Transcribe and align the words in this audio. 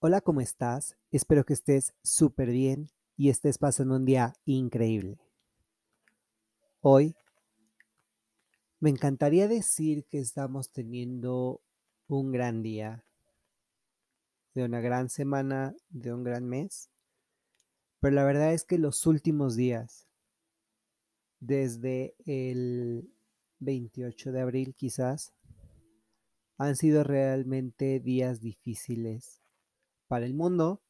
Hola, 0.00 0.20
¿cómo 0.20 0.40
estás? 0.40 0.96
Espero 1.10 1.44
que 1.44 1.54
estés 1.54 1.92
súper 2.04 2.50
bien 2.50 2.88
y 3.16 3.30
estés 3.30 3.58
pasando 3.58 3.96
un 3.96 4.04
día 4.04 4.32
increíble. 4.44 5.18
Hoy 6.80 7.16
me 8.78 8.90
encantaría 8.90 9.48
decir 9.48 10.04
que 10.04 10.20
estamos 10.20 10.70
teniendo 10.70 11.60
un 12.06 12.30
gran 12.30 12.62
día, 12.62 13.02
de 14.54 14.62
una 14.62 14.80
gran 14.80 15.08
semana, 15.10 15.74
de 15.88 16.14
un 16.14 16.22
gran 16.22 16.48
mes, 16.48 16.90
pero 17.98 18.14
la 18.14 18.22
verdad 18.22 18.54
es 18.54 18.62
que 18.62 18.78
los 18.78 19.04
últimos 19.04 19.56
días, 19.56 20.06
desde 21.40 22.14
el 22.24 23.12
28 23.58 24.30
de 24.30 24.40
abril 24.42 24.76
quizás, 24.76 25.32
han 26.56 26.76
sido 26.76 27.02
realmente 27.02 27.98
días 27.98 28.40
difíciles 28.40 29.42
para 30.08 30.26
el 30.26 30.34
mundo 30.34 30.82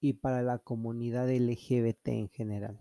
y 0.00 0.14
para 0.14 0.42
la 0.42 0.58
comunidad 0.58 1.30
LGBT 1.30 2.08
en 2.08 2.28
general. 2.28 2.78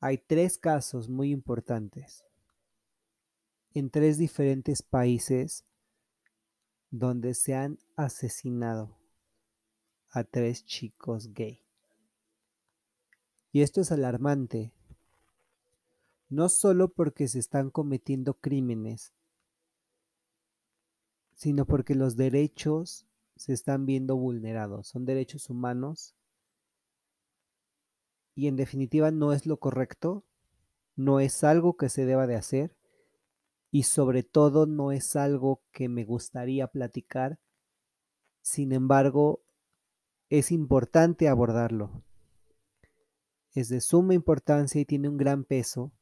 Hay 0.00 0.18
tres 0.18 0.58
casos 0.58 1.08
muy 1.08 1.30
importantes 1.30 2.24
en 3.72 3.90
tres 3.90 4.18
diferentes 4.18 4.82
países 4.82 5.64
donde 6.90 7.34
se 7.34 7.54
han 7.54 7.78
asesinado 7.94 8.96
a 10.10 10.24
tres 10.24 10.64
chicos 10.64 11.32
gay. 11.34 11.62
Y 13.52 13.62
esto 13.62 13.80
es 13.80 13.92
alarmante, 13.92 14.72
no 16.28 16.48
solo 16.48 16.92
porque 16.92 17.28
se 17.28 17.38
están 17.38 17.70
cometiendo 17.70 18.34
crímenes, 18.34 19.12
sino 21.34 21.66
porque 21.66 21.94
los 21.94 22.16
derechos 22.16 23.06
se 23.36 23.52
están 23.52 23.86
viendo 23.86 24.16
vulnerados, 24.16 24.88
son 24.88 25.04
derechos 25.04 25.50
humanos 25.50 26.14
y 28.34 28.48
en 28.48 28.56
definitiva 28.56 29.10
no 29.10 29.32
es 29.32 29.46
lo 29.46 29.58
correcto, 29.58 30.24
no 30.94 31.20
es 31.20 31.44
algo 31.44 31.76
que 31.76 31.88
se 31.88 32.06
deba 32.06 32.26
de 32.26 32.36
hacer 32.36 32.76
y 33.70 33.84
sobre 33.84 34.22
todo 34.22 34.66
no 34.66 34.90
es 34.90 35.16
algo 35.16 35.62
que 35.70 35.88
me 35.88 36.04
gustaría 36.04 36.66
platicar, 36.66 37.38
sin 38.40 38.72
embargo 38.72 39.42
es 40.28 40.50
importante 40.50 41.28
abordarlo. 41.28 42.02
Es 43.52 43.68
de 43.68 43.80
suma 43.80 44.14
importancia 44.14 44.80
y 44.80 44.84
tiene 44.84 45.08
un 45.08 45.16
gran 45.16 45.44
peso 45.44 45.92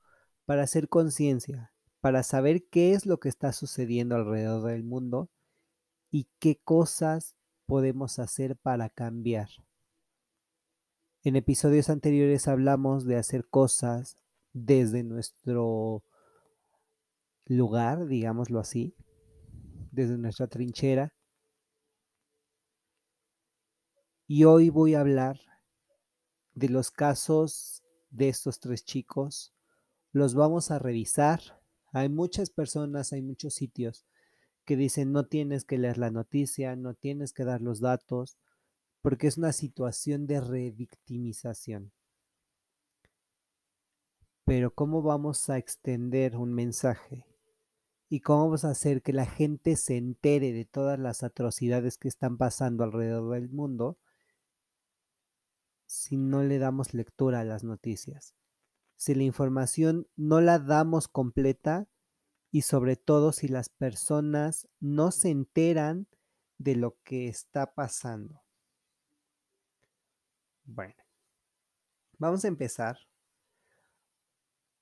para 0.44 0.62
hacer 0.62 0.88
conciencia, 0.88 1.72
para 2.00 2.22
saber 2.22 2.64
qué 2.68 2.92
es 2.92 3.06
lo 3.06 3.18
que 3.18 3.28
está 3.28 3.52
sucediendo 3.52 4.16
alrededor 4.16 4.62
del 4.64 4.84
mundo 4.84 5.30
y 6.14 6.28
qué 6.38 6.60
cosas 6.62 7.34
podemos 7.66 8.20
hacer 8.20 8.56
para 8.56 8.88
cambiar. 8.88 9.48
En 11.24 11.34
episodios 11.34 11.90
anteriores 11.90 12.46
hablamos 12.46 13.04
de 13.04 13.16
hacer 13.16 13.48
cosas 13.48 14.16
desde 14.52 15.02
nuestro 15.02 16.04
lugar, 17.46 18.06
digámoslo 18.06 18.60
así, 18.60 18.94
desde 19.90 20.16
nuestra 20.16 20.46
trinchera. 20.46 21.12
Y 24.28 24.44
hoy 24.44 24.70
voy 24.70 24.94
a 24.94 25.00
hablar 25.00 25.40
de 26.52 26.68
los 26.68 26.92
casos 26.92 27.82
de 28.10 28.28
estos 28.28 28.60
tres 28.60 28.84
chicos. 28.84 29.52
Los 30.12 30.36
vamos 30.36 30.70
a 30.70 30.78
revisar. 30.78 31.40
Hay 31.92 32.08
muchas 32.08 32.50
personas, 32.50 33.12
hay 33.12 33.22
muchos 33.22 33.54
sitios 33.54 34.06
que 34.64 34.76
dicen 34.76 35.12
no 35.12 35.26
tienes 35.26 35.64
que 35.64 35.78
leer 35.78 35.98
la 35.98 36.10
noticia, 36.10 36.76
no 36.76 36.94
tienes 36.94 37.32
que 37.32 37.44
dar 37.44 37.60
los 37.60 37.80
datos, 37.80 38.38
porque 39.02 39.26
es 39.26 39.36
una 39.36 39.52
situación 39.52 40.26
de 40.26 40.40
revictimización. 40.40 41.92
Pero 44.44 44.74
¿cómo 44.74 45.02
vamos 45.02 45.48
a 45.48 45.58
extender 45.58 46.36
un 46.36 46.52
mensaje? 46.52 47.26
¿Y 48.08 48.20
cómo 48.20 48.44
vamos 48.44 48.64
a 48.64 48.70
hacer 48.70 49.02
que 49.02 49.12
la 49.12 49.26
gente 49.26 49.76
se 49.76 49.96
entere 49.96 50.52
de 50.52 50.64
todas 50.64 50.98
las 50.98 51.22
atrocidades 51.22 51.96
que 51.96 52.08
están 52.08 52.36
pasando 52.36 52.84
alrededor 52.84 53.32
del 53.32 53.48
mundo 53.48 53.98
si 55.86 56.16
no 56.16 56.42
le 56.42 56.58
damos 56.58 56.92
lectura 56.92 57.40
a 57.40 57.44
las 57.44 57.64
noticias? 57.64 58.34
Si 58.96 59.14
la 59.14 59.24
información 59.24 60.06
no 60.16 60.40
la 60.40 60.58
damos 60.58 61.08
completa, 61.08 61.88
y 62.54 62.62
sobre 62.62 62.94
todo 62.94 63.32
si 63.32 63.48
las 63.48 63.68
personas 63.68 64.68
no 64.78 65.10
se 65.10 65.30
enteran 65.30 66.06
de 66.56 66.76
lo 66.76 66.96
que 67.02 67.26
está 67.26 67.74
pasando. 67.74 68.44
Bueno, 70.62 70.94
vamos 72.16 72.44
a 72.44 72.48
empezar 72.48 72.96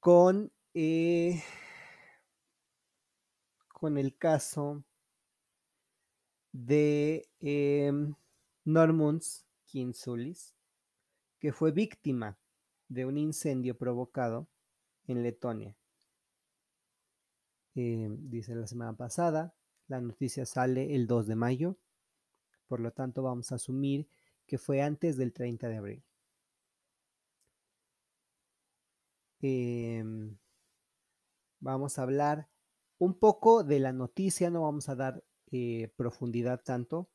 con, 0.00 0.52
eh, 0.74 1.42
con 3.72 3.96
el 3.96 4.18
caso 4.18 4.84
de 6.52 7.26
eh, 7.40 7.90
Normunds 8.66 9.46
Kinsulis, 9.64 10.54
que 11.38 11.54
fue 11.54 11.72
víctima 11.72 12.38
de 12.88 13.06
un 13.06 13.16
incendio 13.16 13.78
provocado 13.78 14.46
en 15.06 15.22
Letonia. 15.22 15.74
Eh, 17.74 18.08
dice 18.18 18.54
la 18.54 18.66
semana 18.66 18.94
pasada, 18.94 19.54
la 19.88 20.00
noticia 20.00 20.44
sale 20.46 20.94
el 20.94 21.06
2 21.06 21.26
de 21.26 21.36
mayo, 21.36 21.76
por 22.68 22.80
lo 22.80 22.92
tanto 22.92 23.22
vamos 23.22 23.52
a 23.52 23.56
asumir 23.56 24.08
que 24.46 24.58
fue 24.58 24.82
antes 24.82 25.16
del 25.16 25.32
30 25.32 25.68
de 25.68 25.76
abril. 25.76 26.04
Em, 29.40 30.36
vamos 31.60 31.98
a 31.98 32.02
hablar 32.02 32.48
un 32.98 33.14
poco 33.18 33.64
de 33.64 33.80
la 33.80 33.92
noticia, 33.92 34.50
no 34.50 34.62
vamos 34.62 34.88
a 34.88 34.94
dar 34.94 35.24
eh, 35.50 35.92
profundidad 35.96 36.62
tanto, 36.62 37.08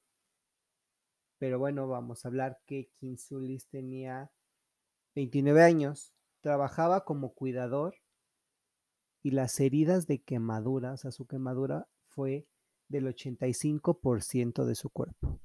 pero 1.37 1.59
bueno, 1.59 1.87
vamos 1.87 2.25
a 2.25 2.29
hablar 2.29 2.59
que 2.65 2.89
Kinsulis 2.95 3.67
tenía 3.67 4.31
29 5.15 5.63
años, 5.63 6.13
trabajaba 6.41 7.05
como 7.05 7.33
cuidador 7.33 7.95
y 9.27 9.31
las 9.31 9.59
heridas 9.59 10.07
de 10.07 10.19
quemadura, 10.19 10.93
o 10.93 10.97
sea, 10.97 11.11
su 11.11 11.27
quemadura 11.27 11.89
fue 12.05 12.47
del 12.87 13.07
85% 13.07 14.63
de 14.63 14.73
su 14.73 14.89
cuerpo. 14.89 15.41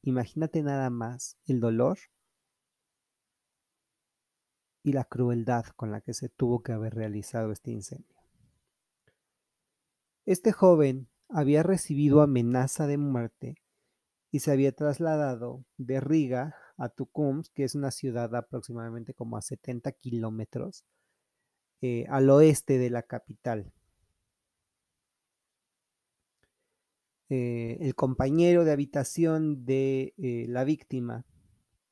Imagínate 0.00 0.62
nada 0.62 0.88
más 0.88 1.36
el 1.44 1.60
dolor 1.60 1.98
y 4.82 4.94
la 4.94 5.04
crueldad 5.04 5.66
con 5.76 5.90
la 5.90 6.00
que 6.00 6.14
se 6.14 6.30
tuvo 6.30 6.62
que 6.62 6.72
haber 6.72 6.94
realizado 6.94 7.52
este 7.52 7.70
incendio. 7.70 8.16
Este 10.24 10.50
joven 10.50 11.10
había 11.28 11.62
recibido 11.62 12.22
amenaza 12.22 12.86
de 12.86 12.96
muerte 12.96 13.56
y 14.30 14.40
se 14.40 14.52
había 14.52 14.72
trasladado 14.72 15.66
de 15.76 16.00
Riga 16.00 16.56
a 16.78 16.88
Tukums, 16.88 17.50
que 17.50 17.64
es 17.64 17.74
una 17.74 17.90
ciudad 17.90 18.34
aproximadamente 18.34 19.12
como 19.12 19.36
a 19.36 19.42
70 19.42 19.92
kilómetros 19.92 20.86
eh, 21.80 22.06
al 22.08 22.28
oeste 22.30 22.78
de 22.78 22.90
la 22.90 23.02
capital. 23.02 23.72
Eh, 27.30 27.76
el 27.80 27.94
compañero 27.94 28.64
de 28.64 28.72
habitación 28.72 29.64
de 29.66 30.14
eh, 30.16 30.46
la 30.48 30.64
víctima, 30.64 31.26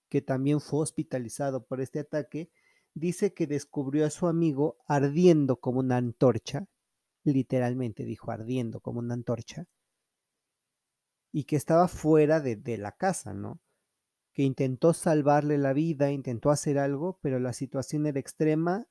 que 0.09 0.23
también 0.23 0.61
fue 0.61 0.81
hospitalizado 0.81 1.65
por 1.67 1.81
este 1.81 2.01
ataque, 2.01 2.51
dice 2.95 3.35
que 3.35 3.47
descubrió 3.47 4.07
a 4.07 4.11
su 4.11 4.27
amigo 4.29 4.79
ardiendo 4.87 5.61
como 5.61 5.81
una 5.81 5.99
antorcha, 5.99 6.67
literalmente 7.23 8.05
dijo 8.05 8.31
ardiendo 8.31 8.81
como 8.81 9.01
una 9.01 9.15
antorcha, 9.15 9.67
y 11.33 11.45
que 11.45 11.57
estaba 11.57 11.87
fuera 11.87 12.41
de, 12.41 12.57
de 12.57 12.79
la 12.79 12.93
casa, 12.93 13.35
¿no? 13.35 13.61
Que 14.33 14.43
intentó 14.43 14.95
salvarle 14.95 15.59
la 15.59 15.75
vida, 15.75 16.11
intentó 16.11 16.51
hacer 16.51 16.79
algo, 16.79 17.19
pero 17.21 17.39
la 17.41 17.53
situación 17.53 18.07
era 18.07 18.19
extrema 18.19 18.87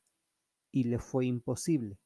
y 0.76 0.84
le 0.84 1.00
fue 1.00 1.26
imposible. 1.26 1.98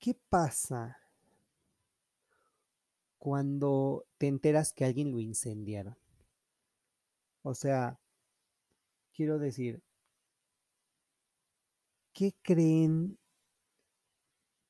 ¿Qué 0.00 0.18
pasa 0.28 0.98
cuando 3.16 4.04
te 4.18 4.26
enteras 4.26 4.72
que 4.72 4.84
alguien 4.84 5.12
lo 5.12 5.20
incendiaron? 5.20 5.96
O 7.42 7.54
sea, 7.54 8.00
quiero 9.12 9.38
decir, 9.38 9.80
¿qué 12.12 12.34
creen 12.42 13.16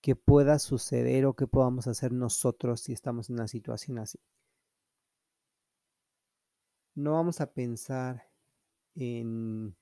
que 0.03 0.17
pueda 0.17 0.59
suceder 0.59 1.25
o 1.25 1.33
que 1.35 1.47
podamos 1.47 1.87
hacer 1.87 2.13
nosotros 2.13 2.83
si 2.83 2.93
estamos 2.93 3.31
en 3.31 3.37
una 3.37 3.49
situación 3.49 3.99
así? 4.01 4.19
No 6.95 7.13
vamos 7.15 7.41
a 7.41 7.51
pensar 7.51 8.34
en, 8.97 9.75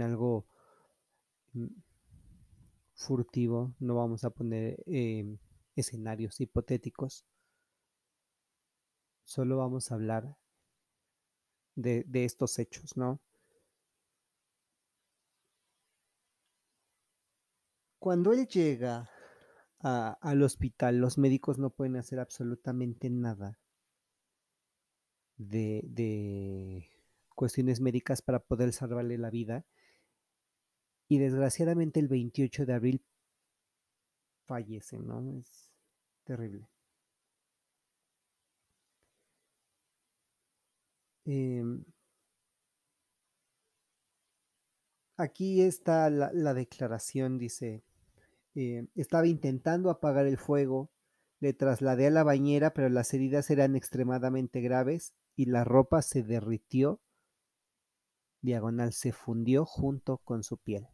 algo, 0.00 0.46
mm, 1.54 1.66
furtivo, 2.94 3.74
no 3.78 3.94
vamos 3.94 4.24
a 4.24 4.30
poner 4.30 4.82
em, 4.86 5.38
escenarios 5.76 6.40
hipotéticos, 6.40 7.24
solo 9.24 9.58
vamos 9.58 9.90
a 9.90 9.94
hablar 9.96 10.36
de, 11.74 12.04
estos 12.24 12.58
hechos, 12.58 12.96
¿no? 12.96 13.20
Cuando 17.98 18.32
él 18.32 18.46
llega 18.46 19.10
al 19.80 20.42
hospital, 20.42 20.98
los 20.98 21.18
médicos 21.18 21.58
no 21.58 21.70
pueden 21.70 21.96
hacer 21.96 22.18
absolutamente 22.18 23.10
nada 23.10 23.58
de, 25.36 25.82
de 25.84 26.88
cuestiones 27.34 27.80
médicas 27.80 28.22
para 28.22 28.40
poder 28.40 28.72
salvarle 28.72 29.18
la 29.18 29.30
vida. 29.30 29.64
Y 31.08 31.18
desgraciadamente 31.18 32.00
el 32.00 32.08
28 32.08 32.66
de 32.66 32.72
abril 32.74 33.02
fallece, 34.46 34.98
¿no? 34.98 35.38
Es 35.38 35.70
terrible. 36.24 36.68
Em, 41.26 41.84
aquí 45.16 45.62
está 45.62 46.10
la, 46.10 46.30
la 46.32 46.54
declaración, 46.54 47.38
dice, 47.38 47.82
eh, 48.54 48.86
estaba 48.96 49.26
intentando 49.26 49.90
apagar 49.90 50.26
el 50.26 50.38
fuego, 50.38 50.90
le 51.40 51.52
trasladé 51.52 52.06
a 52.06 52.10
la 52.10 52.24
bañera, 52.24 52.72
pero 52.72 52.88
las 52.88 53.12
heridas 53.14 53.50
eran 53.50 53.76
extremadamente 53.76 54.60
graves 54.60 55.14
y 55.36 55.46
la 55.46 55.64
ropa 55.64 56.02
se 56.02 56.22
derritió, 56.22 57.00
diagonal 58.42 58.92
se 58.92 59.12
fundió 59.12 59.64
junto 59.64 60.18
con 60.18 60.42
su 60.42 60.56
piel. 60.58 60.88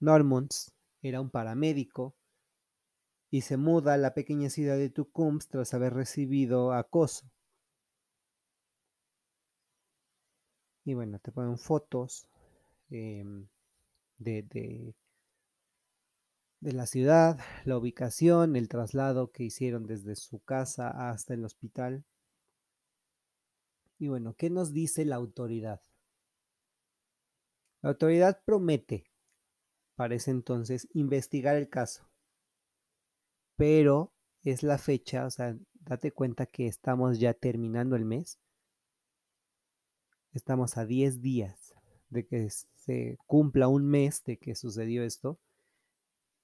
Normunds 0.00 0.72
era 1.02 1.20
un 1.20 1.30
paramédico 1.30 2.14
y 3.30 3.40
se 3.40 3.56
muda 3.56 3.94
a 3.94 3.96
la 3.96 4.14
pequeña 4.14 4.48
ciudad 4.48 4.76
de 4.76 4.90
Tecumseh 4.90 5.48
tras 5.50 5.74
haber 5.74 5.94
recibido 5.94 6.72
acoso. 6.72 7.30
Y 10.84 10.94
bueno, 10.94 11.18
te 11.18 11.32
ponen 11.32 11.58
fotos 11.58 12.28
em, 12.90 13.48
de, 14.18 14.42
de, 14.42 14.94
de 16.64 16.72
la 16.72 16.86
ciudad, 16.86 17.38
la 17.66 17.76
ubicación, 17.76 18.56
el 18.56 18.70
traslado 18.70 19.30
que 19.30 19.44
hicieron 19.44 19.86
desde 19.86 20.16
su 20.16 20.42
casa 20.42 21.10
hasta 21.10 21.34
el 21.34 21.44
hospital. 21.44 22.06
Y 23.98 24.08
bueno, 24.08 24.34
¿qué 24.34 24.48
nos 24.48 24.72
dice 24.72 25.04
la 25.04 25.16
autoridad? 25.16 25.82
La 27.82 27.90
autoridad 27.90 28.42
promete 28.46 29.04
para 29.94 30.14
ese 30.14 30.30
entonces 30.30 30.88
investigar 30.94 31.54
el 31.56 31.68
caso, 31.68 32.08
pero 33.56 34.14
es 34.42 34.62
la 34.62 34.78
fecha, 34.78 35.26
o 35.26 35.30
sea, 35.30 35.54
date 35.74 36.12
cuenta 36.12 36.46
que 36.46 36.66
estamos 36.66 37.20
ya 37.20 37.34
terminando 37.34 37.94
el 37.94 38.06
mes. 38.06 38.38
Estamos 40.32 40.78
a 40.78 40.86
10 40.86 41.20
días 41.20 41.74
de 42.08 42.26
que 42.26 42.48
se 42.48 43.18
cumpla 43.26 43.68
un 43.68 43.86
mes 43.86 44.24
de 44.24 44.38
que 44.38 44.54
sucedió 44.54 45.04
esto 45.04 45.38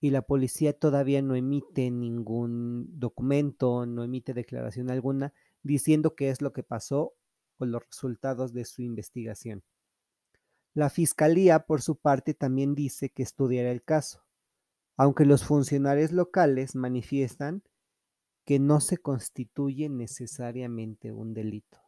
y 0.01 0.11
la 0.11 0.23
policía 0.23 0.73
todavía 0.73 1.21
no 1.21 1.35
emite 1.35 1.91
ningún 1.91 2.99
documento, 2.99 3.85
no 3.85 4.03
emite 4.03 4.33
declaración 4.33 4.91
alguna 4.91 5.35
diciendo 5.63 6.15
qué 6.15 6.31
es 6.31 6.41
lo 6.41 6.53
que 6.53 6.63
pasó 6.63 7.15
o 7.59 7.67
los 7.67 7.85
resultados 7.85 8.55
de 8.55 8.65
su 8.65 8.81
investigación. 8.83 9.63
La 10.73 10.89
fiscalía, 10.89 11.67
por 11.67 11.83
su 11.83 11.97
parte, 11.97 12.33
también 12.33 12.75
dice 12.75 13.11
que 13.11 13.23
estudiará 13.23 13.71
el 13.71 13.83
caso, 13.83 14.25
aunque 14.97 15.27
los 15.27 15.45
funcionarios 15.45 16.13
locales 16.13 16.75
manifiestan 16.75 17.63
que 18.47 18.59
no 18.59 18.81
se 18.81 18.97
constituye 18.97 19.89
necesariamente 19.89 21.13
un 21.13 21.35
delito. 21.35 21.79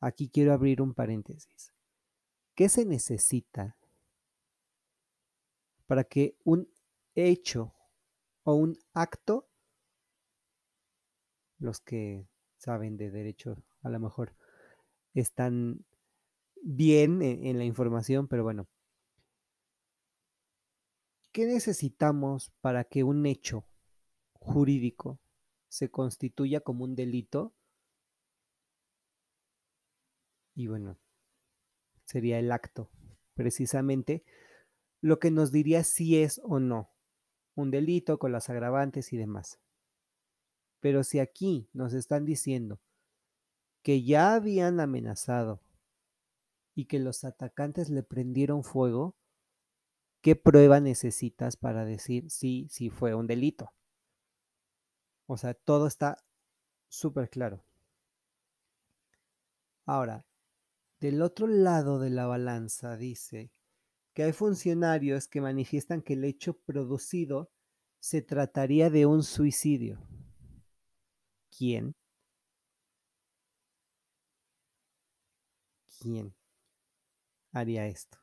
Aquí 0.00 0.28
quiero 0.28 0.52
abrir 0.52 0.82
un 0.82 0.94
paréntesis. 0.94 1.72
¿Qué 2.54 2.68
se 2.68 2.84
necesita 2.84 3.76
para 5.86 6.04
que 6.04 6.36
un 6.44 6.68
hecho 7.14 7.72
o 8.44 8.54
un 8.54 8.78
acto, 8.92 9.48
los 11.58 11.80
que 11.80 12.28
saben 12.58 12.96
de 12.96 13.10
derecho 13.10 13.56
a 13.82 13.88
lo 13.88 13.98
mejor 13.98 14.34
están 15.14 15.84
bien 16.62 17.22
en, 17.22 17.46
en 17.46 17.58
la 17.58 17.64
información, 17.64 18.28
pero 18.28 18.42
bueno, 18.42 18.68
¿qué 21.32 21.46
necesitamos 21.46 22.50
para 22.60 22.84
que 22.84 23.04
un 23.04 23.24
hecho 23.26 23.64
jurídico 24.34 25.18
se 25.68 25.90
constituya 25.90 26.60
como 26.60 26.84
un 26.84 26.94
delito? 26.94 27.54
Y 30.54 30.66
bueno, 30.68 30.98
sería 32.04 32.38
el 32.38 32.50
acto, 32.50 32.90
precisamente 33.34 34.24
lo 35.06 35.20
que 35.20 35.30
nos 35.30 35.52
diría 35.52 35.84
si 35.84 36.20
es 36.20 36.40
o 36.42 36.58
no 36.58 36.90
un 37.54 37.70
delito 37.70 38.18
con 38.18 38.32
las 38.32 38.50
agravantes 38.50 39.12
y 39.12 39.16
demás. 39.16 39.60
Pero 40.80 41.04
si 41.04 41.20
aquí 41.20 41.70
nos 41.72 41.94
están 41.94 42.24
diciendo 42.24 42.80
que 43.82 44.02
ya 44.02 44.34
habían 44.34 44.80
amenazado 44.80 45.62
y 46.74 46.86
que 46.86 46.98
los 46.98 47.22
atacantes 47.22 47.88
le 47.88 48.02
prendieron 48.02 48.64
fuego, 48.64 49.16
¿qué 50.22 50.34
prueba 50.34 50.80
necesitas 50.80 51.56
para 51.56 51.84
decir 51.84 52.28
sí, 52.28 52.66
sí 52.68 52.90
fue 52.90 53.14
un 53.14 53.28
delito? 53.28 53.72
O 55.26 55.36
sea, 55.36 55.54
todo 55.54 55.86
está 55.86 56.18
súper 56.88 57.30
claro. 57.30 57.64
Ahora, 59.84 60.26
del 60.98 61.22
otro 61.22 61.46
lado 61.46 62.00
de 62.00 62.10
la 62.10 62.26
balanza 62.26 62.96
dice 62.96 63.52
que 64.16 64.22
hay 64.22 64.32
funcionarios 64.32 65.28
que 65.28 65.42
manifiestan 65.42 66.00
que 66.00 66.14
el 66.14 66.24
hecho 66.24 66.58
producido 66.60 67.50
se 68.00 68.22
trataría 68.22 68.88
de 68.88 69.04
un 69.04 69.22
suicidio. 69.22 70.00
¿Quién? 71.54 71.94
¿Quién 76.00 76.34
haría 77.52 77.86
esto? 77.88 78.16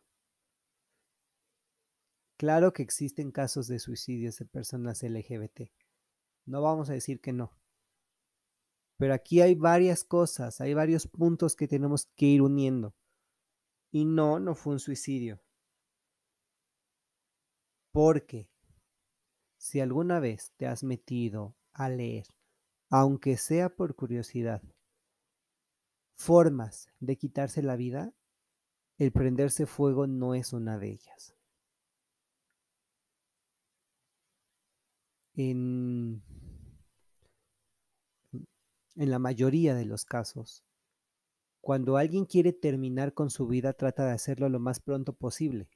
Claro 2.37 2.73
que 2.73 2.81
existen 2.81 3.31
casos 3.31 3.67
de 3.67 3.77
suicidios 3.77 4.39
de 4.39 4.45
personas 4.45 5.03
LGBT. 5.03 5.69
No 6.47 6.63
vamos 6.63 6.89
a 6.89 6.93
decir 6.93 7.21
que 7.21 7.33
no. 7.33 7.51
Pero 8.97 9.13
aquí 9.13 9.41
hay 9.41 9.53
varias 9.53 10.03
cosas, 10.03 10.59
hay 10.59 10.73
varios 10.73 11.05
puntos 11.05 11.55
que 11.55 11.67
tenemos 11.67 12.07
que 12.15 12.25
ir 12.25 12.41
uniendo. 12.41 12.95
Y 13.91 14.05
no, 14.05 14.39
no 14.39 14.55
fue 14.55 14.73
un 14.73 14.79
suicidio. 14.79 15.39
Porque 17.93 18.49
si 19.57 19.79
alguna 19.79 20.19
vez 20.19 20.51
te 20.57 20.65
has 20.65 20.83
metido 20.83 21.55
a 21.73 21.89
leer, 21.89 22.25
aunque 22.89 23.37
sea 23.37 23.69
por 23.69 23.95
curiosidad, 23.95 24.63
formas 26.15 26.89
de 26.99 27.17
quitarse 27.17 27.61
la 27.61 27.75
vida, 27.75 28.11
el 28.97 29.11
prenderse 29.11 29.67
fuego 29.67 30.07
no 30.07 30.33
es 30.33 30.53
una 30.53 30.79
de 30.79 30.89
ellas. 30.89 31.35
En, 35.35 36.23
en 38.95 39.11
la 39.11 39.19
mayoría 39.19 39.75
de 39.75 39.85
los 39.85 40.03
casos, 40.03 40.63
cuando 41.61 41.97
alguien 41.97 42.25
quiere 42.25 42.53
terminar 42.53 43.13
con 43.13 43.29
su 43.29 43.47
vida, 43.47 43.73
trata 43.73 44.07
de 44.07 44.13
hacerlo 44.13 44.49
lo 44.49 44.59
más 44.59 44.79
pronto 44.79 45.13
posible. 45.13 45.69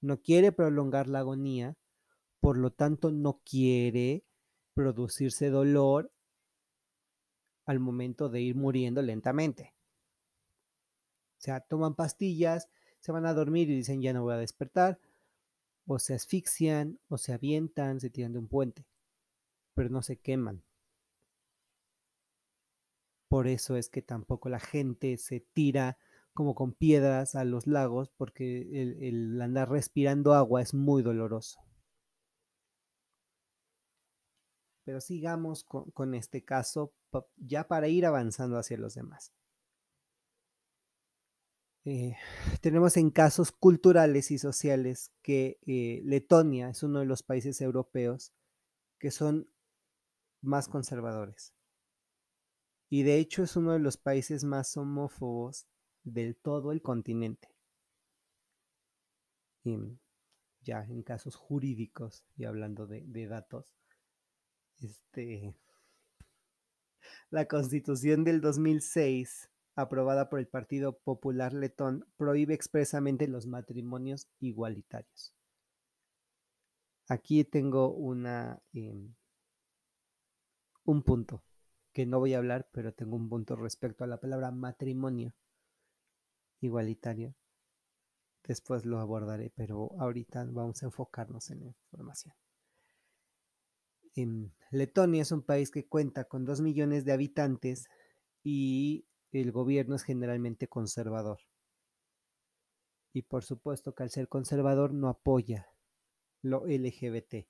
No 0.00 0.20
quiere 0.20 0.52
prolongar 0.52 1.08
la 1.08 1.20
agonía, 1.20 1.76
por 2.40 2.56
lo 2.56 2.70
tanto 2.70 3.10
no 3.10 3.40
quiere 3.44 4.24
producirse 4.74 5.50
dolor 5.50 6.10
al 7.66 7.80
momento 7.80 8.28
de 8.28 8.40
ir 8.40 8.54
muriendo 8.54 9.02
lentamente. 9.02 9.74
O 11.38 11.42
sea, 11.42 11.60
toman 11.60 11.94
pastillas, 11.94 12.68
se 12.98 13.12
van 13.12 13.26
a 13.26 13.34
dormir 13.34 13.70
y 13.70 13.76
dicen 13.76 14.02
ya 14.02 14.12
no 14.12 14.22
voy 14.22 14.34
a 14.34 14.38
despertar, 14.38 14.98
o 15.86 15.98
se 15.98 16.14
asfixian, 16.14 16.98
o 17.08 17.18
se 17.18 17.32
avientan, 17.32 18.00
se 18.00 18.10
tiran 18.10 18.32
de 18.32 18.38
un 18.38 18.48
puente, 18.48 18.86
pero 19.74 19.88
no 19.88 20.02
se 20.02 20.16
queman. 20.16 20.62
Por 23.28 23.46
eso 23.46 23.76
es 23.76 23.88
que 23.88 24.02
tampoco 24.02 24.48
la 24.48 24.60
gente 24.60 25.16
se 25.16 25.40
tira 25.40 25.98
como 26.40 26.54
con 26.54 26.72
piedras 26.72 27.34
a 27.34 27.44
los 27.44 27.66
lagos, 27.66 28.08
porque 28.16 28.62
el, 29.06 29.38
andar 29.42 29.68
respirando 29.68 30.32
agua 30.32 30.62
es 30.62 30.72
muy 30.72 31.02
doloroso. 31.02 31.60
Pero 34.86 35.02
sigamos 35.02 35.64
con, 35.64 35.90
con 35.90 36.14
este 36.14 36.42
caso 36.42 36.94
ya 37.36 37.68
para 37.68 37.88
ir 37.88 38.06
avanzando 38.06 38.56
hacia 38.56 38.78
los 38.78 38.94
demás. 38.94 39.34
Eh, 41.84 42.16
tenemos 42.62 42.96
en 42.96 43.10
casos 43.10 43.52
culturales 43.52 44.30
y 44.30 44.38
sociales 44.38 45.12
que 45.20 45.58
eh, 45.66 46.00
Letonia 46.06 46.70
es 46.70 46.82
uno 46.82 47.00
de 47.00 47.04
los 47.04 47.22
países 47.22 47.60
europeos 47.60 48.32
que 48.98 49.10
son 49.10 49.46
más 50.40 50.68
conservadores. 50.68 51.52
Y 52.88 53.02
de 53.02 53.18
hecho 53.18 53.42
es 53.42 53.56
uno 53.56 53.74
de 53.74 53.78
los 53.80 53.98
países 53.98 54.42
más 54.42 54.74
homófobos 54.78 55.66
del 56.12 56.36
todo 56.36 56.72
el 56.72 56.82
continente. 56.82 57.48
Ya 60.62 60.84
en 60.84 61.02
casos 61.02 61.36
jurídicos 61.36 62.24
y 62.36 62.44
hablando 62.44 62.86
de, 62.86 63.02
de 63.06 63.26
datos, 63.26 63.74
este, 64.80 65.54
la 67.30 67.46
constitución 67.46 68.24
del 68.24 68.40
2006 68.40 69.50
aprobada 69.74 70.28
por 70.28 70.38
el 70.38 70.48
Partido 70.48 70.98
Popular 70.98 71.52
Letón, 71.54 72.06
prohíbe 72.16 72.54
expresamente 72.54 73.28
los 73.28 73.46
matrimonios 73.46 74.28
igualitarios. 74.38 75.34
Aquí 77.08 77.44
tengo 77.44 77.92
una, 77.92 78.62
em, 78.72 79.14
un 80.84 81.02
punto 81.02 81.42
que 81.92 82.06
no 82.06 82.20
voy 82.20 82.34
a 82.34 82.38
hablar, 82.38 82.68
pero 82.72 82.92
tengo 82.92 83.16
un 83.16 83.28
punto 83.28 83.56
respecto 83.56 84.04
a 84.04 84.06
la 84.06 84.20
palabra 84.20 84.50
matrimonio 84.50 85.34
igualitario. 86.60 87.34
Después 88.44 88.84
lo 88.84 88.98
abordaré, 88.98 89.52
pero 89.54 89.90
ahorita 89.98 90.44
vamos 90.50 90.82
a 90.82 90.86
enfocarnos 90.86 91.50
en 91.50 91.60
la 91.60 91.66
información. 91.66 92.34
Em, 94.14 94.50
Letonia 94.70 95.22
es 95.22 95.32
un 95.32 95.42
país 95.42 95.70
que 95.70 95.86
cuenta 95.86 96.24
con 96.24 96.44
2 96.44 96.60
millones 96.60 97.04
de 97.04 97.12
habitantes 97.12 97.88
y 98.42 99.04
el 99.32 99.52
gobierno 99.52 99.94
es 99.94 100.02
generalmente 100.02 100.68
conservador. 100.68 101.38
Y 103.12 103.22
por 103.22 103.44
supuesto 103.44 103.94
que 103.94 104.02
al 104.02 104.10
ser 104.10 104.28
conservador 104.28 104.92
no 104.92 105.08
apoya 105.08 105.68
lo 106.42 106.66
LGBT. 106.66 107.46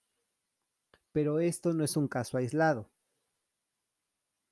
Pero 1.13 1.41
esto 1.41 1.73
no 1.73 1.85
es 1.85 1.97
un 1.97 2.09
caso 2.09 2.39
aislado, 2.39 2.91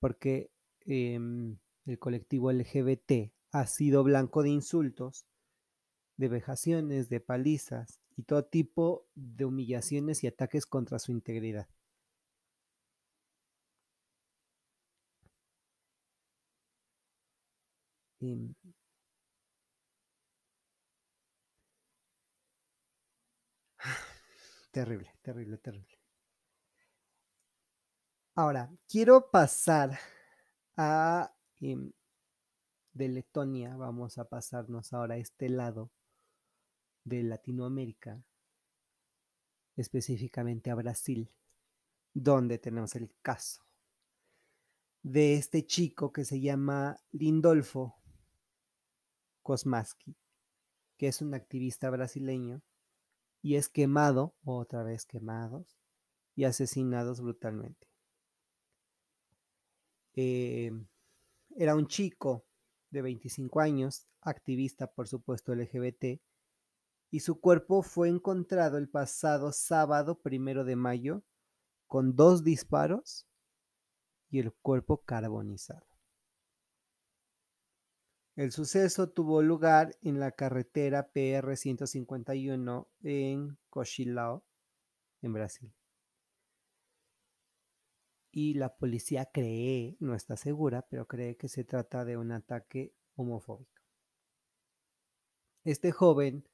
porque 0.01 0.51
em, 0.81 1.59
el 1.87 1.99
colectivo 1.99 2.51
LGBT 2.51 3.33
ha 3.53 3.67
sido 3.67 4.05
blanco 4.05 4.43
de 4.43 4.51
insultos, 4.51 5.27
de 6.19 6.29
vejaciones, 6.29 7.09
de 7.09 7.21
palizas 7.21 8.01
y 8.17 8.25
todo 8.25 8.45
tipo 8.45 9.07
de 9.15 9.47
humillaciones 9.47 10.25
y 10.25 10.29
ataques 10.29 10.67
contra 10.67 10.99
su 10.99 11.13
integridad. 11.13 11.69
Em, 18.21 18.55
terrible, 24.73 25.11
terrible, 25.23 25.59
terrible. 25.59 25.99
Ahora, 28.37 28.71
quiero 28.89 29.31
pasar 29.31 29.99
a 30.77 31.33
em, 31.61 31.93
de 32.93 33.09
Letonia, 33.09 33.77
vamos 33.77 34.19
a 34.19 34.29
pasarnos 34.29 34.93
ahora 34.93 35.15
a 35.15 35.19
este 35.19 35.49
lado 35.49 35.91
de 37.05 37.23
Latinoamérica, 37.23 38.23
específicamente 39.77 40.71
a 40.71 40.75
Brasil, 40.75 41.31
donde 42.13 42.59
tenemos 42.59 42.95
el 42.97 43.13
caso 43.23 43.63
de 45.03 45.35
este 45.35 45.65
chico 45.65 46.13
que 46.13 46.25
se 46.25 46.41
llama 46.41 47.01
Lindolfo 47.13 47.97
Kosmaski, 49.43 50.17
que 50.97 51.09
es 51.09 51.23
un 51.23 51.35
activista 51.35 51.89
brasileño 51.91 52.63
y 53.41 53.55
es 53.55 53.69
quemado, 53.69 54.35
otra 54.45 54.83
vez 54.83 55.07
quemados 55.07 55.79
y 56.35 56.45
asesinados 56.45 57.21
brutalmente. 57.21 57.89
Eh, 60.15 60.73
era 61.57 61.77
un 61.77 61.87
chico 61.87 62.48
de 62.91 63.03
25 63.03 63.61
años, 63.61 64.07
activista 64.21 64.87
por 64.87 65.09
supuesto 65.09 65.55
LGBT, 65.55 66.21
y 67.11 67.21
su 67.21 67.41
cuerpo 67.41 67.83
fue 67.83 68.09
encontrado 68.09 68.79
el 68.79 68.89
pasado 68.89 69.53
sábado 69.53 70.21
primero 70.21 70.65
de 70.65 70.77
mayo 70.77 71.23
con 71.87 72.17
dos 72.17 72.45
disparos 72.45 73.27
y 74.31 74.41
el 74.41 74.53
cuerpo 74.53 75.03
carbonizado. 75.05 75.87
El 78.37 78.53
suceso 78.53 79.09
tuvo 79.09 79.43
lugar 79.43 79.97
en 80.03 80.21
la 80.21 80.31
carretera 80.31 81.11
PR 81.11 81.57
151 81.57 82.89
en 83.03 83.59
Cochilao, 83.69 84.45
en 85.23 85.33
Brasil. 85.33 85.78
Y 88.31 88.55
la 88.55 88.77
policía 88.77 89.31
cree, 89.33 89.97
no 90.01 90.15
está 90.15 90.37
segura, 90.37 90.87
pero 90.89 91.07
cree 91.07 91.37
que 91.37 91.49
se 91.49 91.65
trata 91.65 92.05
de 92.05 92.17
un 92.17 92.33
ataque 92.33 92.95
homofóbico. 93.15 93.83
Este 95.65 95.93
joven 95.93 96.49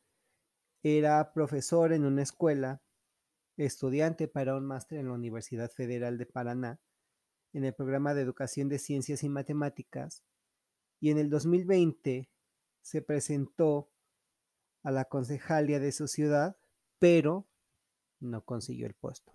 era 0.83 1.33
profesor 1.33 1.93
en 1.93 2.05
una 2.05 2.23
escuela, 2.23 2.83
estudiante 3.57 4.29
para 4.29 4.57
un 4.57 4.67
máster 4.67 4.99
en 4.99 5.07
la 5.07 5.15
Universidad 5.15 5.71
Federal 5.71 6.19
de 6.19 6.27
Paraná, 6.27 6.81
en 7.53 7.65
el 7.65 7.75
programa 7.75 8.15
de 8.15 8.23
Educación 8.23 8.69
de 8.69 8.79
Ciencias 8.79 9.23
y 9.23 9.29
Matemáticas, 9.29 10.25
y 11.01 11.11
en 11.11 11.19
el 11.19 11.31
2020 11.31 12.31
se 12.83 13.03
presentó 13.03 13.91
a 14.83 14.91
la 14.91 15.07
concejalía 15.07 15.81
de 15.81 15.93
su 15.93 16.09
ciudad, 16.09 16.57
pero 16.99 17.47
no 18.21 18.45
consiguió 18.45 18.87
el 18.87 18.95
puesto. 18.95 19.33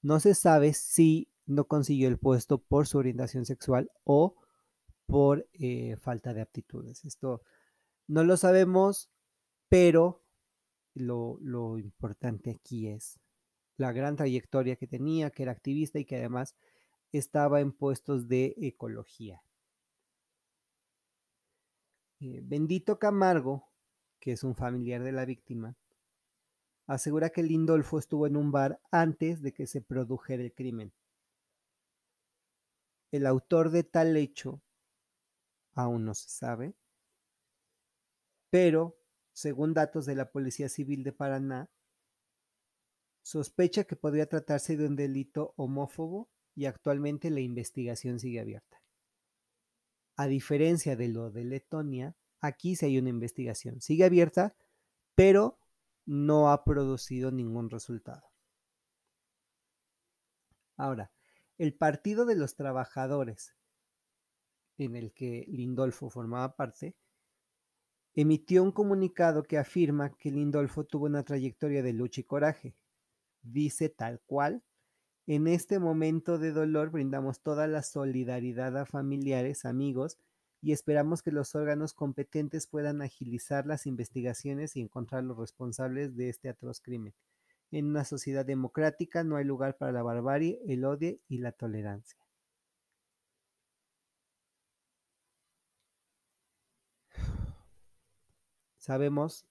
No 0.00 0.20
se 0.20 0.34
sabe 0.34 0.74
si 0.74 1.31
no 1.46 1.64
consiguió 1.66 2.08
el 2.08 2.18
puesto 2.18 2.58
por 2.58 2.86
su 2.86 2.98
orientación 2.98 3.44
sexual 3.44 3.90
o 4.04 4.36
por 5.06 5.48
eh, 5.52 5.96
falta 5.96 6.32
de 6.34 6.40
aptitudes. 6.40 7.04
Esto 7.04 7.42
no 8.06 8.24
lo 8.24 8.36
sabemos, 8.36 9.10
pero 9.68 10.24
lo, 10.94 11.38
lo 11.40 11.78
importante 11.78 12.50
aquí 12.50 12.88
es 12.88 13.18
la 13.76 13.92
gran 13.92 14.16
trayectoria 14.16 14.76
que 14.76 14.86
tenía, 14.86 15.30
que 15.30 15.42
era 15.42 15.52
activista 15.52 15.98
y 15.98 16.04
que 16.04 16.16
además 16.16 16.54
estaba 17.12 17.60
en 17.60 17.72
puestos 17.72 18.28
de 18.28 18.54
ecología. 18.58 19.42
Eh, 22.20 22.40
Bendito 22.42 22.98
Camargo, 22.98 23.68
que 24.20 24.32
es 24.32 24.44
un 24.44 24.54
familiar 24.54 25.02
de 25.02 25.12
la 25.12 25.24
víctima, 25.24 25.76
asegura 26.86 27.30
que 27.30 27.42
Lindolfo 27.42 27.98
estuvo 27.98 28.26
en 28.26 28.36
un 28.36 28.52
bar 28.52 28.80
antes 28.90 29.42
de 29.42 29.52
que 29.52 29.66
se 29.66 29.80
produjera 29.80 30.42
el 30.42 30.52
crimen. 30.52 30.92
El 33.12 33.26
autor 33.26 33.70
de 33.70 33.84
tal 33.84 34.16
hecho 34.16 34.62
aún 35.74 36.04
no 36.04 36.14
se 36.14 36.28
sabe, 36.28 36.74
pero, 38.50 38.98
según 39.32 39.72
datos 39.72 40.04
de 40.04 40.14
la 40.14 40.30
Policía 40.30 40.68
Civil 40.68 41.04
de 41.04 41.12
Paraná, 41.12 41.70
sospecha 43.22 43.84
que 43.84 43.96
podría 43.96 44.28
tratarse 44.28 44.76
de 44.76 44.86
un 44.86 44.96
delito 44.96 45.54
homófobo 45.56 46.28
y 46.54 46.66
actualmente 46.66 47.30
la 47.30 47.40
investigación 47.40 48.18
sigue 48.18 48.40
abierta. 48.40 48.82
A 50.16 50.26
diferencia 50.26 50.96
de 50.96 51.08
lo 51.08 51.30
de 51.30 51.44
Letonia, 51.44 52.14
aquí 52.40 52.76
sí 52.76 52.86
hay 52.86 52.98
una 52.98 53.08
investigación. 53.08 53.80
Sigue 53.80 54.04
abierta, 54.04 54.54
pero 55.14 55.58
no 56.04 56.50
ha 56.50 56.64
producido 56.64 57.30
ningún 57.30 57.70
resultado. 57.70 58.24
Ahora, 60.76 61.10
el 61.62 61.74
Partido 61.74 62.26
de 62.26 62.34
los 62.34 62.56
Trabajadores, 62.56 63.54
en 64.78 64.96
el 64.96 65.12
que 65.12 65.44
Lindolfo 65.46 66.10
formaba 66.10 66.56
parte, 66.56 66.96
emitió 68.14 68.64
un 68.64 68.72
comunicado 68.72 69.44
que 69.44 69.58
afirma 69.58 70.10
que 70.16 70.32
Lindolfo 70.32 70.82
tuvo 70.82 71.06
una 71.06 71.22
trayectoria 71.22 71.84
de 71.84 71.92
lucha 71.92 72.20
y 72.20 72.24
coraje. 72.24 72.74
Dice 73.42 73.88
tal 73.88 74.20
cual 74.26 74.64
en 75.28 75.46
este 75.46 75.78
momento 75.78 76.36
de 76.36 76.50
dolor 76.50 76.90
brindamos 76.90 77.42
toda 77.42 77.68
la 77.68 77.84
solidaridad 77.84 78.76
a 78.76 78.84
familiares, 78.84 79.64
amigos 79.64 80.18
y 80.60 80.72
esperamos 80.72 81.22
que 81.22 81.30
los 81.30 81.54
órganos 81.54 81.94
competentes 81.94 82.66
puedan 82.66 83.02
agilizar 83.02 83.66
las 83.66 83.86
investigaciones 83.86 84.74
y 84.74 84.80
encontrar 84.80 85.22
los 85.22 85.38
responsables 85.38 86.16
de 86.16 86.28
este 86.28 86.48
atroz 86.48 86.80
crimen. 86.80 87.14
En 87.72 87.86
una 87.86 88.04
sociedad 88.04 88.44
democrática 88.44 89.24
no 89.24 89.36
hay 89.36 89.44
lugar 89.44 89.78
para 89.78 89.92
la 89.92 90.02
barbarie, 90.02 90.60
el 90.68 90.84
odio 90.84 91.18
y 91.28 91.38
la 91.38 91.52
tolerancia. 91.52 92.18
Sabemos 98.76 99.46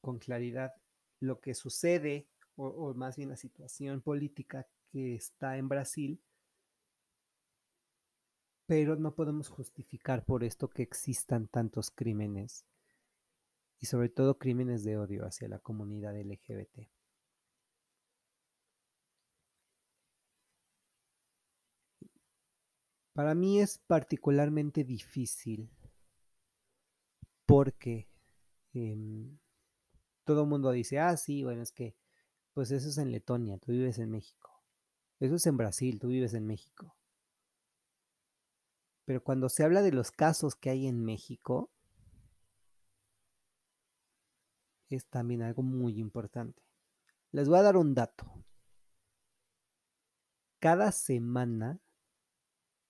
con 0.00 0.18
claridad 0.18 0.72
lo 1.18 1.40
que 1.40 1.54
sucede 1.54 2.28
o, 2.54 2.94
más 2.94 3.16
bien 3.16 3.30
la 3.30 3.36
situación 3.36 4.02
política 4.02 4.68
que 4.92 5.14
está 5.14 5.56
en 5.56 5.68
Brasil, 5.68 6.22
pero 8.66 8.94
no 8.94 9.14
podemos 9.14 9.48
justificar 9.48 10.24
por 10.24 10.44
esto 10.44 10.68
que 10.68 10.82
existan 10.82 11.48
tantos 11.48 11.90
crímenes 11.90 12.66
y 13.80 13.86
sobre 13.86 14.10
todo 14.10 14.38
crímenes 14.38 14.84
de 14.84 14.96
odio 14.96 15.24
hacia 15.24 15.48
la 15.48 15.58
comunidad 15.58 16.14
LGBT. 16.14 16.99
Para 23.20 23.34
mí 23.34 23.60
es 23.60 23.76
particularmente 23.76 24.82
difícil 24.82 25.70
porque 27.44 28.08
em, 28.72 29.38
todo 30.24 30.44
el 30.44 30.48
mundo 30.48 30.70
dice, 30.70 30.98
ah, 31.00 31.14
sí, 31.18 31.44
bueno, 31.44 31.60
es 31.60 31.70
que 31.70 31.94
pues 32.54 32.70
eso 32.70 32.88
es 32.88 32.96
en 32.96 33.12
Letonia, 33.12 33.58
tú 33.58 33.72
vives 33.72 33.98
en 33.98 34.10
México. 34.10 34.64
Eso 35.18 35.34
es 35.34 35.44
en 35.44 35.58
Brasil, 35.58 36.00
tú 36.00 36.08
vives 36.08 36.32
en 36.32 36.46
México. 36.46 36.96
Pero 39.04 39.22
cuando 39.22 39.50
se 39.50 39.64
habla 39.64 39.82
de 39.82 39.92
los 39.92 40.10
casos 40.10 40.54
que 40.56 40.70
hay 40.70 40.86
en 40.86 41.04
México, 41.04 41.70
es 44.88 45.04
también 45.08 45.42
algo 45.42 45.62
muy 45.62 46.00
importante. 46.00 46.62
Les 47.32 47.50
voy 47.50 47.58
a 47.58 47.64
dar 47.64 47.76
un 47.76 47.94
dato. 47.94 48.46
Cada 50.58 50.90
semana, 50.90 51.82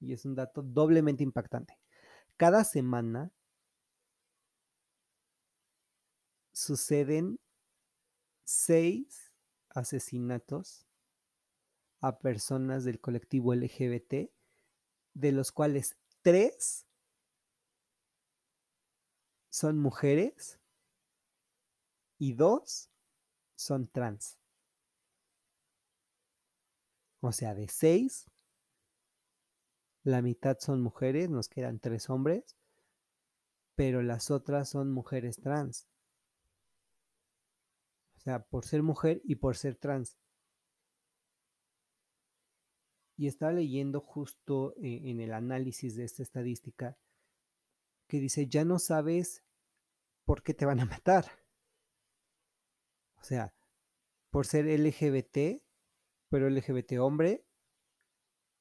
y 0.00 0.12
es 0.12 0.24
un 0.24 0.34
dato 0.34 0.62
doblemente 0.62 1.22
impactante, 1.22 1.78
cada 2.36 2.64
semana 2.64 3.32
suceden 6.52 7.38
seis 8.44 9.32
asesinatos 9.70 10.86
a 12.00 12.18
personas 12.18 12.84
del 12.84 13.00
colectivo 13.00 13.54
LGBT, 13.54 14.30
de 15.14 15.32
los 15.32 15.52
cuales 15.52 15.96
tres 16.22 16.86
son 19.50 19.78
mujeres 19.78 20.58
y 22.18 22.34
dos 22.34 22.90
son 23.56 23.88
trans. 23.88 24.38
O 27.20 27.32
sea, 27.32 27.54
de 27.54 27.68
seis, 27.68 28.29
la 30.02 30.22
mitad 30.22 30.58
son 30.58 30.80
mujeres, 30.80 31.28
nos 31.28 31.48
quedan 31.48 31.78
tres 31.78 32.08
hombres, 32.10 32.56
pero 33.74 34.02
las 34.02 34.30
otras 34.30 34.68
son 34.68 34.92
mujeres 34.92 35.40
trans. 35.40 35.88
O 38.16 38.20
sea, 38.20 38.44
por 38.44 38.66
ser 38.66 38.82
mujer 38.82 39.20
y 39.24 39.36
por 39.36 39.56
ser 39.56 39.76
trans. 39.76 40.18
Y 43.16 43.26
estaba 43.26 43.52
leyendo 43.52 44.00
justo 44.00 44.74
eh, 44.76 45.10
en 45.10 45.20
el 45.20 45.32
análisis 45.32 45.96
de 45.96 46.04
esta 46.04 46.22
estadística 46.22 46.98
que 48.06 48.18
dice, 48.18 48.46
ya 48.46 48.64
no 48.64 48.78
sabes 48.78 49.44
por 50.24 50.42
qué 50.42 50.52
te 50.54 50.66
van 50.66 50.80
a 50.80 50.86
matar. 50.86 51.26
O 53.16 53.22
sea, 53.22 53.54
por 54.30 54.46
ser 54.46 54.66
LGBT, 54.66 55.62
pero 56.28 56.48
LGBT 56.48 56.98
hombre, 57.00 57.44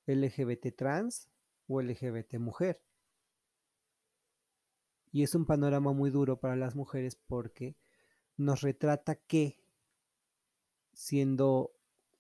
LGBT 0.10 0.76
trans 0.76 1.30
o 1.68 1.82
LGBT 1.82 2.40
mujer. 2.40 2.82
Y 5.12 5.24
es 5.24 5.36
un 5.36 5.46
panorama 5.46 5.94
muy 5.94 6.10
duro 6.10 6.40
para 6.40 6.56
las 6.56 6.76
mujeres 6.76 7.16
porque 7.16 7.76
nos 8.38 8.62
retrata 8.62 9.16
que, 9.16 9.64
siendo 10.94 11.72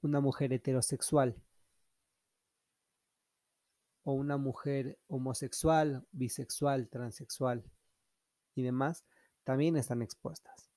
una 0.01 0.21
mujer 0.21 0.53
heterosexual 0.53 1.41
o 4.03 4.13
una 4.13 4.37
mujer 4.37 4.99
homosexual, 5.07 6.07
bisexual, 6.11 6.89
transexual 6.89 7.63
y 8.55 8.63
demás, 8.63 9.05
también 9.43 9.77
están 9.77 10.01
expuestas. 10.01 10.69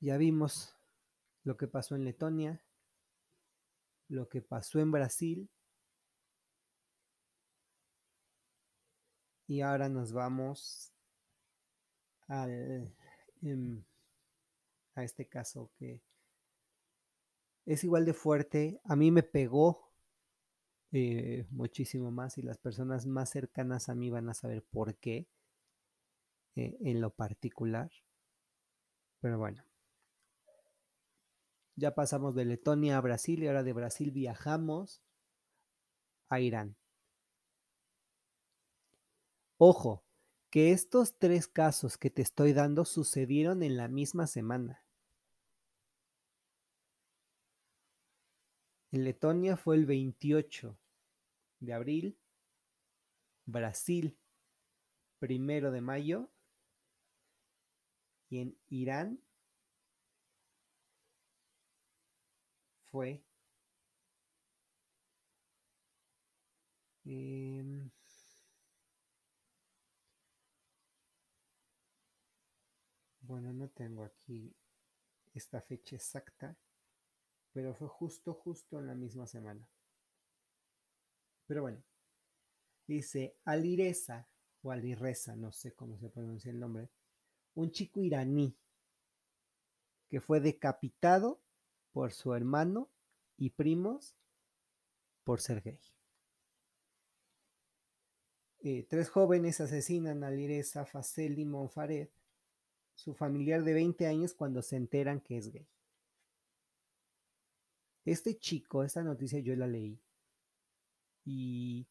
Ya 0.00 0.16
vimos 0.16 0.76
lo 1.44 1.56
que 1.56 1.68
pasó 1.68 1.94
en 1.94 2.04
Letonia, 2.04 2.64
lo 4.10 4.28
que 4.28 4.42
pasó 4.42 4.80
en 4.80 4.90
Brasil. 4.90 5.48
Y 9.46 9.62
ahora 9.62 9.88
nos 9.88 10.12
vamos 10.12 10.92
al, 12.28 12.94
em, 13.42 13.82
a 14.94 15.04
este 15.04 15.26
caso 15.26 15.70
que 15.78 16.00
es 17.66 17.84
igual 17.84 18.04
de 18.04 18.14
fuerte. 18.14 18.80
A 18.84 18.96
mí 18.96 19.10
me 19.10 19.22
pegó 19.22 19.92
eh, 20.92 21.46
muchísimo 21.50 22.10
más 22.10 22.36
y 22.38 22.42
las 22.42 22.58
personas 22.58 23.06
más 23.06 23.30
cercanas 23.30 23.88
a 23.88 23.94
mí 23.94 24.10
van 24.10 24.28
a 24.28 24.34
saber 24.34 24.64
por 24.64 24.96
qué 24.96 25.28
eh, 26.56 26.76
en 26.80 27.00
lo 27.00 27.10
particular. 27.10 27.90
Pero 29.20 29.38
bueno, 29.38 29.62
ya 31.80 31.94
pasamos 31.94 32.34
de 32.34 32.44
Letonia 32.44 32.98
a 32.98 33.00
Brasil 33.00 33.42
y 33.42 33.46
ahora 33.46 33.62
de 33.62 33.72
Brasil 33.72 34.10
viajamos 34.10 35.02
a 36.28 36.38
Irán. 36.38 36.76
Ojo, 39.56 40.04
que 40.50 40.72
estos 40.72 41.18
tres 41.18 41.48
casos 41.48 41.96
que 41.96 42.10
te 42.10 42.20
estoy 42.20 42.52
dando 42.52 42.84
sucedieron 42.84 43.62
en 43.62 43.78
la 43.78 43.88
misma 43.88 44.26
semana. 44.26 44.84
En 48.92 49.04
Letonia 49.04 49.56
fue 49.56 49.76
el 49.76 49.86
28 49.86 50.78
de 51.60 51.72
abril, 51.72 52.18
Brasil 53.46 54.18
primero 55.18 55.70
de 55.70 55.80
mayo 55.80 56.30
y 58.28 58.40
en 58.40 58.58
Irán 58.68 59.20
fue 62.90 63.22
em, 67.04 67.90
bueno, 73.20 73.52
no 73.52 73.68
tengo 73.68 74.04
aquí 74.04 74.54
esta 75.34 75.60
fecha 75.60 75.96
exacta, 75.96 76.56
pero 77.52 77.74
fue 77.74 77.88
justo, 77.88 78.34
justo 78.34 78.78
en 78.78 78.86
la 78.88 78.94
misma 78.94 79.26
semana. 79.26 79.68
Pero 81.46 81.62
bueno, 81.62 81.82
dice 82.86 83.36
Alireza 83.44 84.28
o 84.62 84.70
Alireza, 84.70 85.36
no 85.36 85.52
sé 85.52 85.74
cómo 85.74 85.96
se 85.98 86.10
pronuncia 86.10 86.50
el 86.50 86.58
nombre, 86.58 86.88
un 87.54 87.70
chico 87.70 88.02
iraní 88.02 88.56
que 90.08 90.20
fue 90.20 90.40
decapitado 90.40 91.40
por 91.92 92.12
su 92.12 92.34
hermano 92.34 92.88
y 93.36 93.50
primos 93.50 94.16
por 95.24 95.40
ser 95.40 95.62
gay. 95.62 95.80
Eh, 98.62 98.86
tres 98.88 99.08
jóvenes 99.08 99.60
asesinan 99.60 100.22
a 100.22 100.30
Lireza 100.30 100.84
Faceli 100.84 101.44
Monfared, 101.44 102.08
su 102.94 103.14
familiar 103.14 103.64
de 103.64 103.72
20 103.72 104.06
años, 104.06 104.34
cuando 104.34 104.60
se 104.60 104.76
enteran 104.76 105.20
que 105.20 105.38
es 105.38 105.50
gay. 105.50 105.66
Este 108.04 108.36
chico, 108.38 108.82
esta 108.84 109.02
noticia 109.02 109.38
yo 109.40 109.56
la 109.56 109.66
leí. 109.66 109.98
Y 111.24 111.86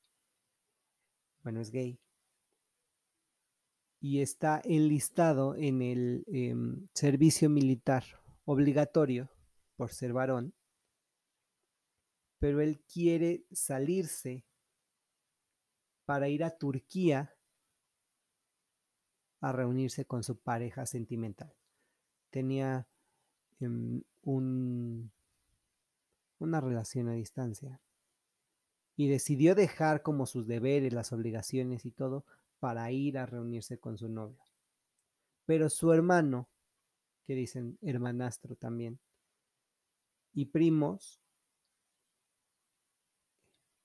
bueno, 1.43 1.61
es 1.61 1.71
gay. 1.71 1.99
Y 4.01 4.21
está 4.21 4.61
enlistado 4.63 5.55
en 5.55 5.81
el 5.81 6.23
em, 6.27 6.87
servicio 6.93 7.49
militar 7.49 8.03
obligatorio 8.45 9.29
por 9.79 9.93
ser 9.93 10.11
varón, 10.11 10.53
pero 12.37 12.59
él 12.59 12.81
quiere 12.81 13.45
salirse 13.49 14.43
para 16.03 16.27
ir 16.27 16.43
a 16.43 16.57
Turquía 16.57 17.33
a 19.39 19.53
reunirse 19.53 20.03
con 20.03 20.21
su 20.25 20.37
pareja 20.37 20.85
sentimental. 20.85 21.55
Tenía 22.29 22.89
em, 23.61 24.03
un, 24.23 25.13
una 26.39 26.59
relación 26.59 27.07
a 27.07 27.13
distancia 27.13 27.79
y 28.97 29.07
decidió 29.07 29.55
dejar 29.55 30.01
como 30.01 30.25
sus 30.25 30.45
deberes, 30.45 30.91
las 30.91 31.13
obligaciones 31.13 31.85
y 31.85 31.91
todo 31.91 32.25
para 32.59 32.91
ir 32.91 33.17
a 33.17 33.25
reunirse 33.25 33.79
con 33.79 33.97
su 33.97 34.09
novio. 34.09 34.43
Pero 35.45 35.69
su 35.69 35.93
hermano, 35.93 36.49
que 37.23 37.33
dicen 37.33 37.77
hermanastro 37.81 38.57
también, 38.57 38.99
y 40.39 40.45
primos 40.45 41.21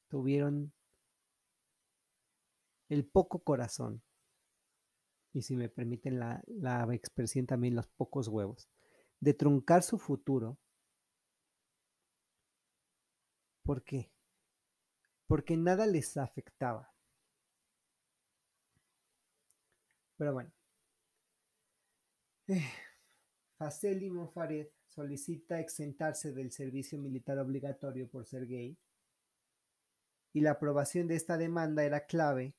tuvieron 0.09 0.73
el 2.89 3.07
poco 3.07 3.43
corazón 3.43 4.03
y 5.33 5.43
si 5.43 5.57
me 5.57 5.69
permiten 5.69 6.19
la, 6.21 6.43
la, 6.47 6.87
expresión 6.95 7.47
también 7.47 7.75
los 7.75 7.89
pocos 7.89 8.29
huevos, 8.29 8.69
de 9.19 9.35
truncar 9.35 9.83
su 9.83 9.99
futuro. 9.99 10.59
¿Por 13.65 13.83
qué? 13.83 14.13
porque 15.27 15.57
nada 15.57 15.87
les 15.87 16.17
afectaba. 16.17 16.93
Pero 20.17 20.33
bueno. 20.33 20.53
Eh, 22.47 22.63
Faseli 23.59 24.11
Mofared 24.11 24.69
solicita 24.95 25.59
exentarse 25.59 26.33
del 26.33 26.53
servicio 26.53 26.99
militar 26.99 27.39
obligatorio 27.39 28.09
por 28.09 28.27
ser 28.27 28.47
gay 28.47 28.77
y 30.35 30.41
la 30.41 30.53
aprobación 30.53 31.07
de 31.07 31.15
esta 31.15 31.39
demanda 31.39 31.85
era 31.85 32.07
clave 32.07 32.55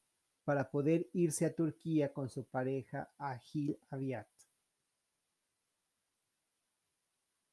para 0.46 0.72
poder 0.72 1.10
irse 1.14 1.46
a 1.46 1.54
Turquía 1.54 2.14
con 2.14 2.30
su 2.30 2.46
pareja 2.46 3.12
Agil 3.18 3.78
Aviat. 3.90 4.28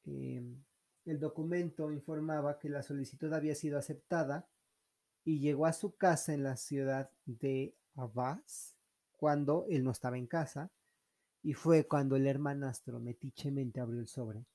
Em, 0.05 0.63
el 1.05 1.19
documento 1.19 1.91
informaba 1.91 2.57
que 2.57 2.69
la 2.69 2.83
solicitud 2.83 3.31
había 3.33 3.55
sido 3.55 3.77
aceptada 3.77 4.47
y 5.25 5.39
llegó 5.39 5.65
a 5.65 5.73
su 5.73 5.95
casa 5.95 6.33
en 6.33 6.43
la 6.43 6.55
ciudad 6.55 7.09
de 7.25 7.75
Abbas 7.95 8.75
cuando 9.17 9.65
él 9.69 9.83
no 9.83 9.91
estaba 9.91 10.17
en 10.17 10.27
casa 10.27 10.71
y 11.41 11.53
fue 11.53 11.85
cuando 11.85 12.15
el 12.15 12.27
hermanastro 12.27 12.99
metichemente 12.99 13.81
abrió 13.81 13.99
el 13.99 14.07
sobre, 14.07 14.45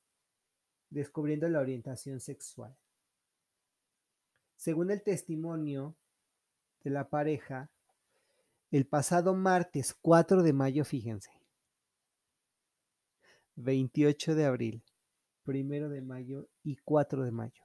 descubriendo 0.91 1.49
la 1.49 1.61
orientación 1.61 2.21
sexual. 2.21 2.77
Según 4.57 4.91
el 4.91 5.03
testimonio 5.03 5.97
de 6.83 6.91
la 6.91 7.09
pareja, 7.09 7.71
el 8.71 8.87
pasado 8.87 9.35
martes 9.35 9.95
4 9.95 10.43
de 10.43 10.53
mayo, 10.53 10.85
fíjense, 10.85 11.31
28 13.57 14.35
de 14.35 14.45
abril, 14.45 14.83
1 15.47 15.89
de 15.89 16.03
mayo 16.03 16.49
y 16.63 16.77
4 16.77 17.25
de 17.25 17.31
mayo. 17.31 17.63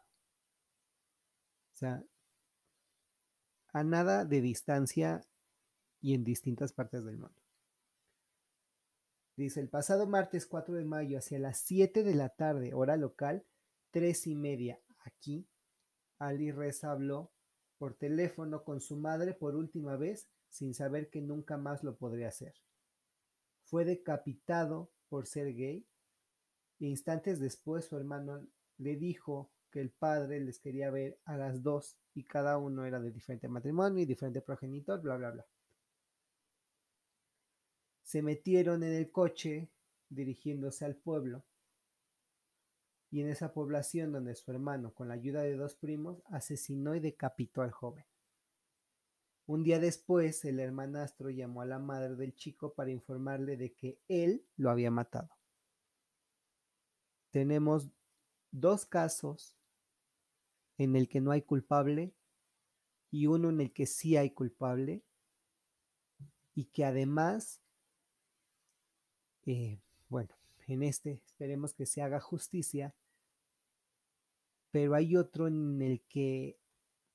O 1.74 1.76
sea, 1.76 2.04
a 3.74 3.84
nada 3.84 4.26
de 4.26 4.42
distancia 4.42 5.26
y 6.00 6.14
en 6.14 6.24
distintas 6.24 6.74
partes 6.74 7.04
del 7.04 7.18
mundo. 7.18 7.43
Dice, 9.36 9.60
el 9.60 9.70
pasado 9.70 10.06
martes 10.06 10.46
4 10.46 10.76
de 10.76 10.86
mayo, 10.86 11.18
hacia 11.18 11.40
las 11.40 11.58
7 11.60 12.04
de 12.04 12.14
la 12.14 12.30
tarde, 12.30 12.74
hora 12.74 12.98
local, 12.98 13.46
3 13.92 14.28
y 14.28 14.36
media, 14.36 14.80
aquí, 15.06 15.48
Ali 16.20 16.52
Reza 16.52 16.92
habló 16.92 17.32
por 17.78 17.96
teléfono 17.96 18.64
con 18.64 18.80
su 18.80 18.96
madre 18.96 19.34
por 19.34 19.56
última 19.56 19.98
vez, 19.98 20.30
sin 20.50 20.76
saber 20.76 21.10
que 21.10 21.22
nunca 21.22 21.58
más 21.58 21.84
lo 21.84 21.98
podría 21.98 22.28
hacer. 22.28 22.54
Fue 23.64 23.86
decapitado 23.86 24.92
por 25.10 25.26
ser 25.26 25.54
gay, 25.56 25.88
e 26.80 26.86
instantes 26.86 27.40
después 27.40 27.86
su 27.86 27.98
hermano 27.98 28.46
le 28.78 28.96
dijo 28.98 29.52
que 29.72 29.82
el 29.82 29.90
padre 29.90 30.40
les 30.42 30.60
quería 30.60 30.92
ver 30.92 31.20
a 31.26 31.38
las 31.38 31.64
dos 31.64 31.98
y 32.14 32.24
cada 32.24 32.60
uno 32.60 32.86
era 32.86 33.00
de 33.00 33.12
diferente 33.12 33.48
matrimonio 33.48 34.04
y 34.04 34.06
diferente 34.06 34.42
progenitor, 34.42 35.02
bla, 35.02 35.18
bla, 35.18 35.32
bla. 35.32 35.46
Se 38.04 38.22
metieron 38.22 38.84
en 38.84 38.94
el 38.94 39.12
coche 39.12 39.70
dirigiéndose 40.10 40.86
al 40.86 40.96
pueblo 40.96 41.44
y 43.10 43.22
en 43.22 43.30
esa 43.30 43.54
población 43.54 44.12
donde 44.12 44.36
su 44.36 44.50
hermano, 44.52 44.94
con 44.94 45.08
la 45.08 45.14
ayuda 45.14 45.44
de 45.44 45.56
dos 45.56 45.76
primos, 45.76 46.22
asesinó 46.26 46.96
y 46.96 47.00
decapitó 47.00 47.62
al 47.62 47.72
joven. 47.72 48.06
Un 49.46 49.64
día 49.64 49.80
después, 49.80 50.46
el 50.46 50.60
hermanastro 50.60 51.30
llamó 51.30 51.62
a 51.62 51.66
la 51.66 51.78
madre 51.78 52.16
del 52.16 52.34
chico 52.34 52.74
para 52.74 52.92
informarle 52.92 53.58
de 53.58 53.74
que 53.74 54.00
él 54.08 54.46
lo 54.56 54.70
había 54.70 54.90
matado. 54.90 55.30
Tenemos 57.30 57.90
dos 58.52 58.86
casos 58.86 59.58
en 60.78 60.96
el 60.96 61.10
que 61.10 61.20
no 61.20 61.32
hay 61.32 61.42
culpable 61.42 62.14
y 63.12 63.28
uno 63.28 63.50
en 63.50 63.62
el 63.62 63.74
que 63.74 63.86
sí 63.86 64.18
hay 64.18 64.32
culpable 64.32 65.04
y 66.56 66.66
que 66.66 66.86
además 66.86 67.63
eh, 69.46 69.80
bueno, 70.10 70.30
en 70.68 70.84
este 70.84 71.22
esperemos 71.26 71.74
que 71.74 71.86
se 71.86 72.02
haga 72.02 72.20
justicia, 72.20 72.94
pero 74.72 74.96
hay 74.96 75.16
otro 75.16 75.48
en 75.48 75.82
el 75.82 76.02
que 76.02 76.58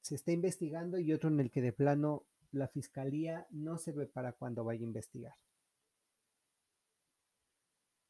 se 0.00 0.14
está 0.14 0.32
investigando 0.32 0.98
y 0.98 1.12
otro 1.12 1.28
en 1.28 1.40
el 1.40 1.50
que 1.50 1.60
de 1.60 1.72
plano 1.72 2.24
la 2.52 2.68
fiscalía 2.68 3.46
no 3.50 3.78
se 3.78 3.92
ve 3.92 4.06
para 4.06 4.32
cuando 4.32 4.64
vaya 4.64 4.80
a 4.80 4.84
investigar. 4.84 5.34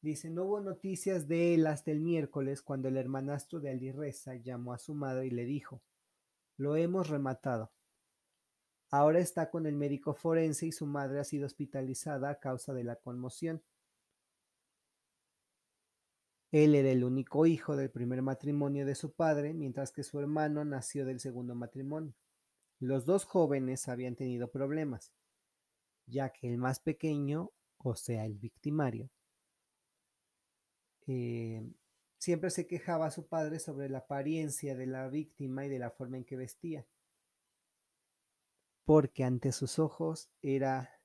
Dice, 0.00 0.30
no 0.30 0.44
hubo 0.44 0.60
noticias 0.60 1.26
de 1.26 1.54
él 1.54 1.66
hasta 1.66 1.90
el 1.90 2.00
miércoles 2.00 2.62
cuando 2.62 2.88
el 2.88 2.96
hermanastro 2.96 3.58
de 3.58 3.70
Alireza 3.70 4.36
llamó 4.36 4.72
a 4.72 4.78
su 4.78 4.94
madre 4.94 5.26
y 5.26 5.30
le 5.30 5.44
dijo, 5.44 5.82
lo 6.56 6.76
hemos 6.76 7.08
rematado. 7.08 7.72
Ahora 8.90 9.18
está 9.18 9.50
con 9.50 9.66
el 9.66 9.76
médico 9.76 10.14
forense 10.14 10.66
y 10.66 10.72
su 10.72 10.86
madre 10.86 11.18
ha 11.20 11.24
sido 11.24 11.46
hospitalizada 11.46 12.30
a 12.30 12.38
causa 12.38 12.72
de 12.74 12.84
la 12.84 12.96
conmoción. 12.96 13.62
Él 16.50 16.74
era 16.74 16.90
el 16.90 17.04
único 17.04 17.44
hijo 17.46 17.76
del 17.76 17.90
primer 17.90 18.22
matrimonio 18.22 18.86
de 18.86 18.94
su 18.94 19.12
padre, 19.12 19.52
mientras 19.52 19.92
que 19.92 20.02
su 20.02 20.18
hermano 20.18 20.64
nació 20.64 21.04
del 21.04 21.20
segundo 21.20 21.54
matrimonio. 21.54 22.14
Los 22.80 23.04
dos 23.04 23.24
jóvenes 23.24 23.88
habían 23.88 24.16
tenido 24.16 24.50
problemas, 24.50 25.12
ya 26.06 26.30
que 26.30 26.48
el 26.48 26.58
más 26.58 26.80
pequeño, 26.80 27.50
o 27.76 27.94
sea, 27.94 28.24
el 28.24 28.38
victimario, 28.38 29.10
eh, 31.06 31.62
siempre 32.18 32.50
se 32.50 32.66
quejaba 32.66 33.06
a 33.06 33.10
su 33.10 33.26
padre 33.26 33.58
sobre 33.58 33.88
la 33.88 33.98
apariencia 33.98 34.74
de 34.74 34.86
la 34.86 35.08
víctima 35.08 35.66
y 35.66 35.68
de 35.68 35.78
la 35.78 35.90
forma 35.90 36.16
en 36.16 36.24
que 36.24 36.36
vestía, 36.36 36.86
porque 38.84 39.24
ante 39.24 39.52
sus 39.52 39.78
ojos 39.78 40.30
era 40.40 40.98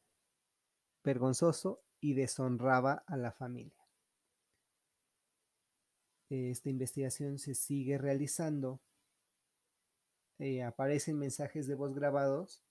vergonzoso 1.04 1.84
y 2.00 2.14
deshonraba 2.14 3.04
a 3.08 3.18
la 3.18 3.32
familia. 3.32 3.83
Esta 6.34 6.70
investigación 6.70 7.38
se 7.38 7.54
sigue 7.54 8.00
realizando. 8.00 8.82
Eh, 10.40 10.64
aparecen 10.64 11.20
mensajes 11.20 11.68
de 11.68 11.76
voz 11.76 11.94
grabados 11.94 12.64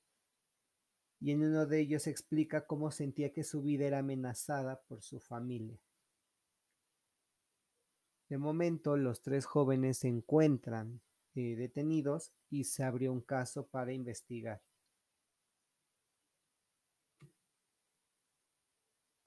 y 1.21 1.31
en 1.31 1.45
uno 1.45 1.67
de 1.67 1.79
ellos 1.79 2.09
explica 2.09 2.67
cómo 2.67 2.91
sentía 2.91 3.33
que 3.33 3.45
su 3.45 3.63
vida 3.63 3.87
era 3.87 3.99
amenazada 3.99 4.83
por 4.83 5.03
su 5.03 5.21
familia. 5.21 5.79
De 8.29 8.37
momento, 8.37 8.97
los 8.97 9.23
tres 9.23 9.47
jóvenes 9.47 9.99
se 9.99 10.09
encuentran 10.09 11.01
eh, 11.37 11.55
detenidos 11.55 12.33
y 12.51 12.65
se 12.65 12.83
abrió 12.83 13.13
un 13.13 13.21
caso 13.21 13.69
para 13.69 13.93
investigar. 13.93 14.61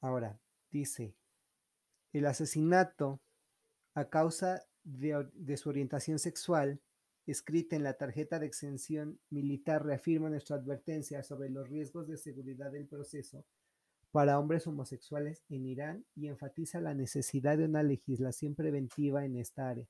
Ahora, 0.01 0.41
dice, 0.71 1.15
el 2.11 2.25
asesinato 2.25 3.21
a 3.95 4.09
causa 4.09 4.61
de, 4.83 5.57
su 5.57 5.69
orientación 5.69 6.19
sexual, 6.19 6.79
escrita 7.25 7.75
en 7.75 7.83
la 7.83 7.93
tarjeta 7.93 8.37
de 8.37 8.45
exención 8.45 9.19
militar 9.29 9.83
reafirma 9.83 10.29
nuestra 10.29 10.57
advertencia 10.57 11.23
sobre 11.23 11.49
los 11.49 11.67
riesgos 11.67 12.07
de 12.07 12.17
seguridad 12.17 12.71
del 12.71 12.85
proceso 12.85 13.45
para 14.11 14.39
hombres 14.39 14.67
homosexuales 14.67 15.43
en 15.49 15.65
Irán 15.65 16.05
y 16.15 16.27
enfatiza 16.27 16.79
la 16.81 16.93
necesidad 16.93 17.57
de 17.57 17.65
una 17.65 17.83
legislación 17.83 18.53
preventiva 18.53 19.25
en 19.25 19.37
esta 19.37 19.69
área. 19.69 19.87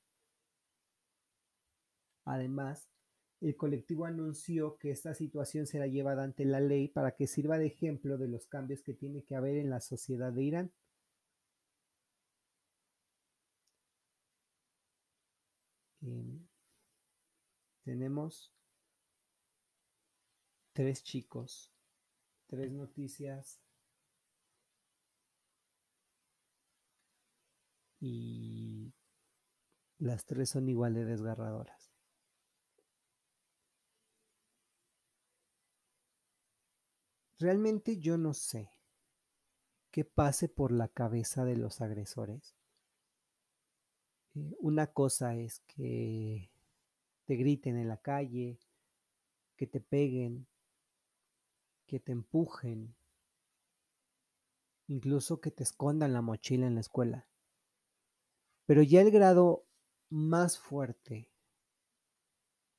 Además, 2.24 2.90
el 3.42 3.56
colectivo 3.58 4.06
anunció 4.06 4.78
que 4.78 4.92
esta 4.92 5.14
situación 5.14 5.68
será 5.68 5.88
llevada 5.88 6.24
ante 6.24 6.46
la 6.46 6.60
ley 6.60 6.88
para 6.88 7.12
que 7.12 7.28
sirva 7.28 7.58
de 7.58 7.68
ejemplo 7.68 8.18
de 8.18 8.28
los 8.28 8.48
cambios 8.48 8.82
que 8.82 8.94
tiene 8.94 9.24
que 9.24 9.36
haber 9.36 9.58
en 9.58 9.70
la 9.70 9.82
sociedad 9.82 10.32
de 10.32 10.44
Irán. 10.44 10.72
Tenemos 17.86 18.52
tres 20.74 21.04
chicos, 21.04 21.72
tres 22.48 22.72
noticias 22.72 23.62
y 28.00 28.92
las 30.00 30.26
tres 30.26 30.50
son 30.50 30.68
igual 30.68 30.96
de 30.96 31.06
desgarradoras. 31.06 31.94
Realmente 37.38 38.00
yo 38.00 38.18
no 38.18 38.34
sé 38.34 38.72
qué 39.92 40.06
pase 40.06 40.50
por 40.50 40.72
la 40.72 40.88
cabeza 40.88 41.46
de 41.46 41.56
los 41.56 41.82
agresores 41.82 42.56
eh, 44.34 44.56
una 44.60 44.88
cosa 44.88 45.36
es 45.36 45.60
que 45.68 46.50
te 47.26 47.36
griten 47.36 47.78
en 47.78 47.88
la 47.88 47.98
calle, 47.98 48.60
que 49.56 49.68
te 49.68 49.80
peguen, 49.80 50.48
que 51.88 52.00
te 52.00 52.12
empujen, 52.12 52.96
incluso 54.88 55.40
que 55.42 55.52
te 55.52 55.64
escondan 55.64 56.14
la 56.14 56.22
mochila 56.22 56.68
en 56.68 56.76
la 56.76 56.82
escuela. 56.82 57.28
Pero 58.66 58.82
ya 58.82 59.02
el 59.02 59.12
grado 59.12 59.66
más 60.10 60.58
fuerte 60.60 61.32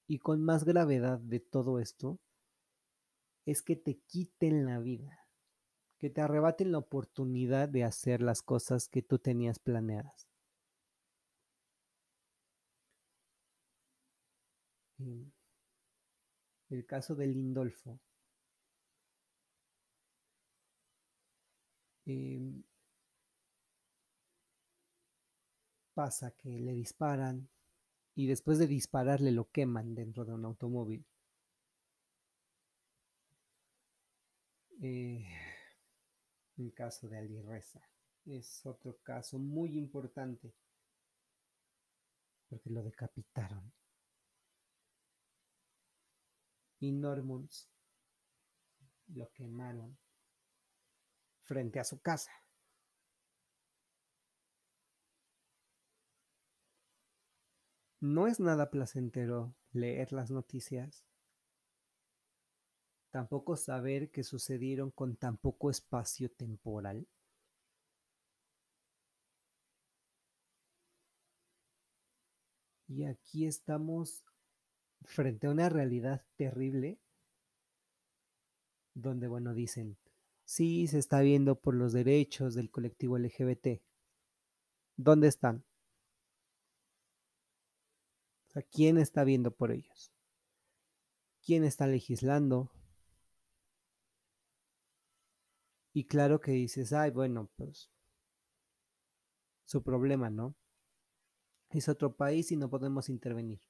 y 0.06 0.18
con 0.18 0.42
más 0.42 0.64
gravedad 0.64 1.18
de 1.18 1.40
todo 1.40 1.80
esto 1.80 2.20
es 3.44 3.62
que 3.62 3.76
te 3.76 3.98
quiten 4.06 4.66
la 4.66 4.78
vida, 4.78 5.28
que 5.98 6.11
te 6.11 6.20
arrebaten 6.20 6.72
la 6.72 6.78
oportunidad 6.78 7.68
de 7.68 7.85
hacer 7.85 8.20
las 8.20 8.42
cosas 8.42 8.88
que 8.88 9.02
tú 9.02 9.18
tenías 9.18 9.59
planeadas. 9.59 10.28
El 14.98 16.87
caso 16.87 17.14
de 17.14 17.26
Lindolfo. 17.26 18.00
Em, 22.06 22.62
pasa 25.94 26.30
que 26.32 26.50
le 26.61 26.72
disparan 26.72 27.48
y 28.14 28.26
después 28.26 28.59
de 28.59 28.66
dispararle 28.66 29.32
lo 29.32 29.50
queman 29.50 29.94
dentro 29.94 30.24
de 30.24 30.32
un 30.32 30.44
automóvil. 30.44 31.04
Eh, 34.82 35.26
el 36.59 36.72
caso 36.74 37.09
de 37.09 37.18
Ali 37.18 37.40
Reza 37.40 37.80
es 38.26 38.64
otro 38.66 38.98
caso 39.02 39.38
muy 39.38 39.76
importante 39.76 40.52
porque 42.48 42.70
lo 42.70 42.82
decapitaron. 42.82 43.72
Y 46.78 46.92
Normans 46.92 47.68
lo 49.08 49.30
quemaron 49.32 49.96
frente 51.42 51.80
a 51.80 51.84
su 51.84 52.00
casa. 52.00 52.32
No 58.00 58.26
es 58.26 58.40
nada 58.40 58.70
placentero 58.70 59.54
leer 59.72 60.12
las 60.12 60.30
noticias, 60.30 61.06
tampoco 63.10 63.56
saber 63.56 64.10
que 64.10 64.22
sucedieron 64.22 64.90
con 64.90 65.16
tan 65.16 65.38
poco 65.38 65.70
espacio 65.70 66.30
temporal. 66.30 67.08
Y 72.88 73.04
aquí 73.04 73.46
estamos 73.46 74.22
frente 75.07 75.47
a 75.47 75.51
una 75.51 75.69
realidad 75.69 76.25
terrible 76.37 77.01
donde, 78.95 79.29
bueno, 79.29 79.55
dicen, 79.55 79.99
sí, 80.45 80.87
se 80.87 80.99
está 80.99 81.21
viendo 81.21 81.61
por 81.61 81.75
los 81.75 81.92
derechos 81.92 82.55
del 82.55 82.71
colectivo 82.71 83.19
LGBT. 83.19 83.83
¿Dónde 84.97 85.29
están? 85.29 85.64
O 88.49 88.53
sea, 88.53 88.62
¿quién 88.62 88.99
está 88.99 89.25
viendo 89.25 89.51
por 89.51 89.71
ellos? 89.71 90.12
¿Quién 91.45 91.64
está 91.64 91.87
legislando? 91.87 92.73
Y 95.92 96.05
claro 96.05 96.40
que 96.40 96.53
dices, 96.53 96.92
ay, 96.92 97.11
bueno, 97.11 97.51
pues 97.57 97.90
su 99.64 99.83
problema, 99.83 100.31
¿no? 100.31 100.55
Es 101.71 101.88
otro 101.88 102.16
país 102.16 102.51
y 102.53 102.57
no 102.57 102.71
podemos 102.71 103.09
intervenir. 103.09 103.61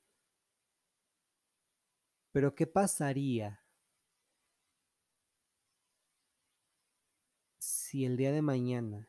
Pero 2.37 2.55
¿qué 2.55 2.67
pasaría 2.67 3.65
si 7.57 8.05
el 8.05 8.19
día 8.19 8.31
de 8.31 8.43
mañana 8.43 9.09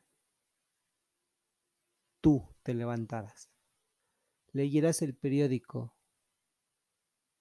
tú 2.22 2.56
te 2.64 2.74
levantaras, 2.74 3.52
leyeras 4.54 5.02
el 5.02 5.14
periódico 5.14 5.94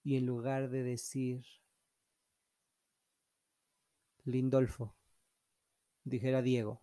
y 0.03 0.17
en 0.17 0.27
lugar 0.27 0.71
de 0.71 0.83
decir 0.83 1.47
Lindolfo, 4.25 4.97
dijera 6.03 6.43
Diego, 6.43 6.83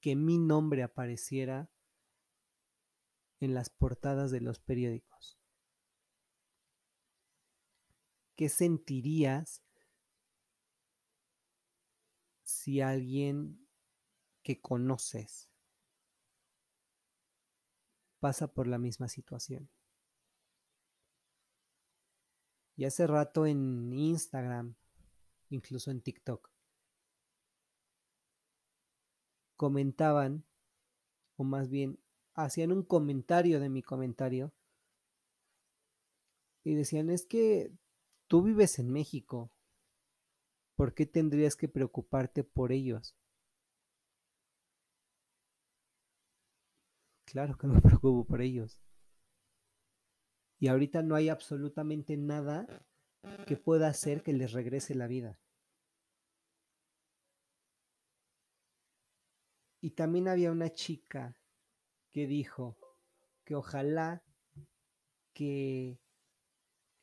que 0.00 0.16
mi 0.16 0.36
nombre 0.36 0.82
apareciera 0.82 1.70
en 3.40 3.54
las 3.54 3.70
portadas 3.70 4.30
de 4.30 4.40
los 4.40 4.58
periódicos? 4.58 5.38
¿Qué 8.36 8.48
sentirías 8.48 9.64
si 12.44 12.80
alguien 12.80 13.68
que 14.42 14.60
conoces 14.60 15.50
pasa 18.20 18.52
por 18.52 18.66
la 18.66 18.78
misma 18.78 19.08
situación? 19.08 19.70
Y 22.76 22.84
hace 22.84 23.08
rato 23.08 23.44
en 23.44 23.92
Instagram, 23.92 24.76
incluso 25.50 25.90
en 25.90 26.00
TikTok, 26.00 26.48
comentaban, 29.56 30.46
o 31.34 31.42
más 31.42 31.68
bien 31.68 31.98
hacían 32.44 32.70
un 32.72 32.82
comentario 32.82 33.58
de 33.58 33.68
mi 33.68 33.82
comentario 33.82 34.52
y 36.64 36.74
decían, 36.74 37.10
es 37.10 37.26
que 37.26 37.72
tú 38.28 38.42
vives 38.42 38.78
en 38.78 38.90
México, 38.92 39.50
¿por 40.76 40.94
qué 40.94 41.06
tendrías 41.06 41.56
que 41.56 41.68
preocuparte 41.68 42.44
por 42.44 42.70
ellos? 42.70 43.16
Claro 47.24 47.58
que 47.58 47.66
me 47.66 47.80
preocupo 47.82 48.24
por 48.24 48.40
ellos. 48.40 48.80
Y 50.60 50.68
ahorita 50.68 51.02
no 51.02 51.14
hay 51.14 51.28
absolutamente 51.28 52.16
nada 52.16 52.84
que 53.46 53.56
pueda 53.56 53.88
hacer 53.88 54.22
que 54.22 54.32
les 54.32 54.52
regrese 54.52 54.94
la 54.94 55.06
vida. 55.06 55.38
Y 59.80 59.90
también 59.90 60.28
había 60.28 60.50
una 60.50 60.70
chica 60.70 61.37
que 62.18 62.26
dijo 62.26 62.76
que 63.44 63.54
ojalá 63.54 64.24
que, 65.32 66.00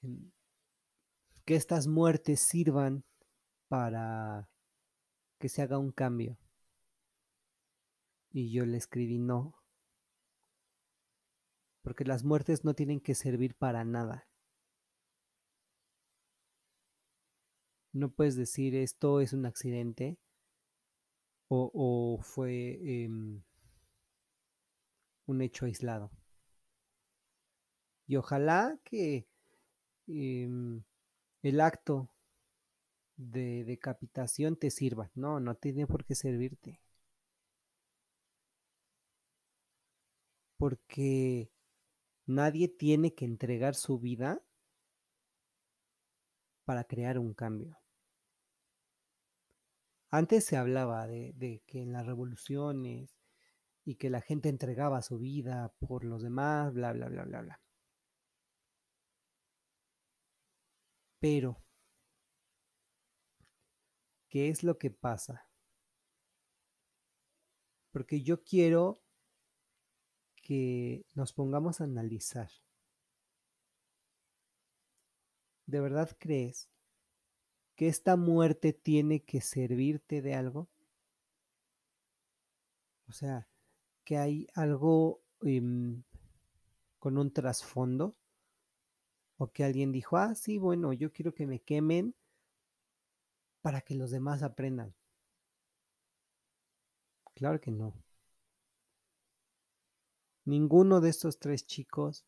em, 0.02 0.30
que 1.46 1.56
estas 1.56 1.88
muertes 1.88 2.42
sirvan 2.42 3.06
para 3.70 4.50
que 5.40 5.48
se 5.48 5.62
haga 5.62 5.78
un 5.78 5.94
cambio. 5.94 6.38
Y 8.30 8.52
yo 8.52 8.66
le 8.66 8.76
escribí 8.76 9.18
no, 9.18 9.56
porque 11.82 12.04
las 12.04 12.26
muertes 12.26 12.66
no 12.66 12.74
tienen 12.74 13.00
que 13.00 13.16
servir 13.16 13.56
para 13.56 13.86
nada. 13.86 14.28
No 17.94 18.12
puedes 18.12 18.36
decir 18.36 18.76
esto 18.76 19.22
es 19.22 19.32
un 19.32 19.46
accidente 19.46 20.20
o, 21.48 22.20
fue 22.22 22.82
em, 22.84 23.42
un 25.26 25.42
hecho 25.42 25.66
aislado. 25.66 26.12
Y 28.08 28.18
ojalá 28.18 28.80
que 28.84 29.28
em, 30.08 30.84
el 31.42 31.62
acto 31.62 32.10
de 33.18 33.64
decapitación 33.66 34.56
te 34.58 34.70
sirva. 34.70 35.10
No, 35.16 35.40
no 35.40 35.56
tiene 35.56 35.88
por 35.88 36.06
qué 36.06 36.16
servirte. 36.16 36.82
Porque 40.58 41.52
nadie 42.26 42.68
tiene 42.68 43.14
que 43.14 43.26
entregar 43.26 43.76
su 43.76 44.00
vida 44.00 44.42
para 46.66 46.84
crear 46.84 47.20
un 47.20 47.34
cambio. 47.34 47.78
Antes 50.10 50.46
se 50.46 50.56
hablaba 50.56 51.08
de, 51.08 51.34
de, 51.34 51.62
que 51.68 51.82
en 51.82 51.92
las 51.92 52.06
revoluciones 52.06 53.15
y 53.86 53.96
que 53.96 54.10
la 54.10 54.20
gente 54.20 54.50
entregaba 54.50 55.04
su 55.04 55.20
vida 55.20 55.72
por 55.80 56.04
los 56.04 56.24
demás, 56.24 56.74
bla, 56.74 56.92
bla, 56.92 57.08
bla, 57.08 57.24
bla, 57.24 57.42
bla. 57.42 57.62
Pero, 61.20 61.64
¿qué 64.28 64.50
es 64.50 64.64
lo 64.64 64.78
que 64.80 64.90
pasa? 64.90 65.48
Porque 67.92 68.22
yo 68.22 68.44
quiero 68.44 69.02
que 70.42 71.06
nos 71.14 71.32
pongamos 71.34 71.80
a 71.80 71.86
analizar. 71.86 72.50
¿De 75.68 75.80
verdad 75.80 76.16
crees 76.20 76.70
que 77.76 77.88
esta 77.88 78.16
muerte 78.16 78.74
tiene 78.74 79.24
que 79.24 79.42
servirte 79.42 80.22
de 80.22 80.36
algo? 80.36 80.70
O 83.08 83.12
sea, 83.12 83.48
que 84.06 84.18
hay 84.18 84.48
algo 84.54 85.22
em, 85.42 86.04
con 87.00 87.18
un 87.18 87.34
trasfondo 87.34 88.16
o 89.38 89.52
que 89.52 89.64
alguien 89.64 89.92
dijo, 89.92 90.18
ah, 90.18 90.36
sí, 90.36 90.58
bueno, 90.58 90.94
yo 90.94 91.12
quiero 91.12 91.34
que 91.34 91.46
me 91.46 91.60
quemen 91.60 92.16
para 93.62 93.82
que 93.82 93.96
los 93.96 94.12
demás 94.12 94.44
aprendan. 94.44 94.96
Claro 97.34 97.60
que 97.60 97.72
no. 97.72 97.94
Ninguno 100.46 101.02
de 101.02 101.10
estos 101.10 101.40
tres 101.40 101.66
chicos 101.66 102.26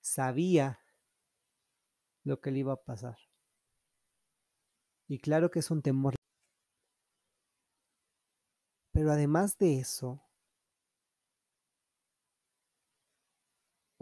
sabía 0.00 0.80
lo 2.24 2.40
que 2.40 2.50
le 2.50 2.60
iba 2.60 2.72
a 2.72 2.82
pasar. 2.82 3.18
Y 5.06 5.18
claro 5.18 5.50
que 5.50 5.58
es 5.58 5.70
un 5.70 5.82
temor. 5.82 6.14
Pero 8.92 9.12
además 9.12 9.58
de 9.58 9.78
eso, 9.78 10.23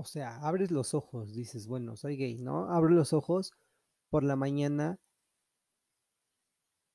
o 0.02 0.04
sea, 0.04 0.36
abres 0.38 0.72
los 0.72 0.94
ojos, 0.94 1.32
dices, 1.32 1.68
bueno, 1.68 1.96
soy 1.96 2.16
gay, 2.16 2.36
¿no? 2.38 2.68
Abro 2.72 2.90
los 2.90 3.12
ojos 3.12 3.52
por 4.10 4.24
la 4.24 4.34
mañana 4.34 4.98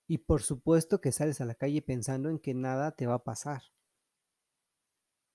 y 0.08 0.18
por 0.18 0.42
supuesto 0.44 1.00
que 1.00 1.14
sales 1.14 1.40
a 1.40 1.46
la 1.46 1.56
calle 1.56 1.82
pensando 1.82 2.30
en 2.30 2.38
que 2.38 2.54
nada 2.54 2.92
te 2.92 3.08
va 3.08 3.16
a 3.16 3.24
pasar 3.24 3.62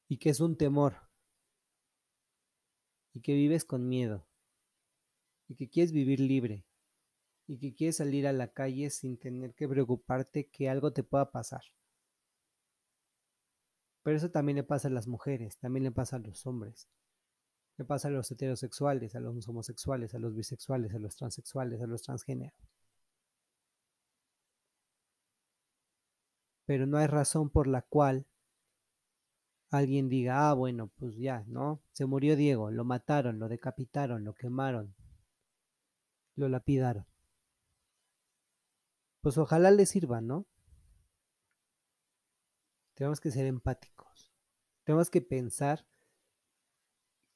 y 0.06 0.18
que 0.18 0.28
es 0.28 0.40
un 0.40 0.58
temor 0.58 0.96
y 3.14 3.22
que 3.22 3.32
vives 3.32 3.64
con 3.64 3.88
miedo 3.88 4.28
y 5.48 5.56
que 5.56 5.70
quieres 5.70 5.92
vivir 5.92 6.20
libre 6.20 6.66
y 7.46 7.58
que 7.58 7.74
quieres 7.74 7.96
salir 7.96 8.26
a 8.26 8.34
la 8.34 8.52
calle 8.52 8.90
sin 8.90 9.16
tener 9.16 9.54
que 9.54 9.66
preocuparte 9.66 10.50
que 10.50 10.68
algo 10.68 10.92
te 10.92 11.04
pueda 11.04 11.30
pasar. 11.30 11.62
Pero 14.02 14.18
eso 14.18 14.30
también 14.30 14.56
le 14.56 14.62
pasa 14.62 14.88
a 14.88 14.90
las 14.90 15.08
mujeres, 15.08 15.56
también 15.56 15.84
le 15.84 15.90
pasa 15.90 16.16
a 16.16 16.18
los 16.18 16.46
hombres. 16.46 16.90
Le 17.78 17.84
pasa 17.84 18.08
a 18.08 18.10
los 18.10 18.30
heterosexuales, 18.30 19.14
a 19.14 19.20
los 19.20 19.48
homosexuales, 19.48 20.14
a 20.14 20.18
los 20.18 20.34
bisexuales, 20.34 20.94
a 20.94 20.98
los 20.98 21.16
transexuales, 21.16 21.80
a 21.80 21.86
los 21.86 22.02
transgéneros. 22.02 22.54
Pero 26.66 26.86
no 26.86 26.98
hay 26.98 27.06
razón 27.06 27.50
por 27.50 27.66
la 27.66 27.82
cual 27.82 28.26
alguien 29.70 30.08
diga, 30.08 30.50
ah, 30.50 30.54
bueno, 30.54 30.88
pues 30.98 31.16
ya, 31.16 31.44
¿no? 31.46 31.82
Se 31.92 32.04
murió 32.06 32.36
Diego, 32.36 32.70
lo 32.70 32.84
mataron, 32.84 33.38
lo 33.38 33.48
decapitaron, 33.48 34.22
lo 34.24 34.34
quemaron, 34.34 34.94
lo 36.36 36.48
lapidaron. 36.48 37.06
Pues 39.22 39.38
ojalá 39.38 39.70
le 39.70 39.86
sirva, 39.86 40.20
¿no? 40.20 40.46
Tenemos 42.94 43.20
que 43.20 43.30
ser 43.30 43.46
empáticos. 43.46 44.32
Tenemos 44.84 45.10
que 45.10 45.22
pensar 45.22 45.86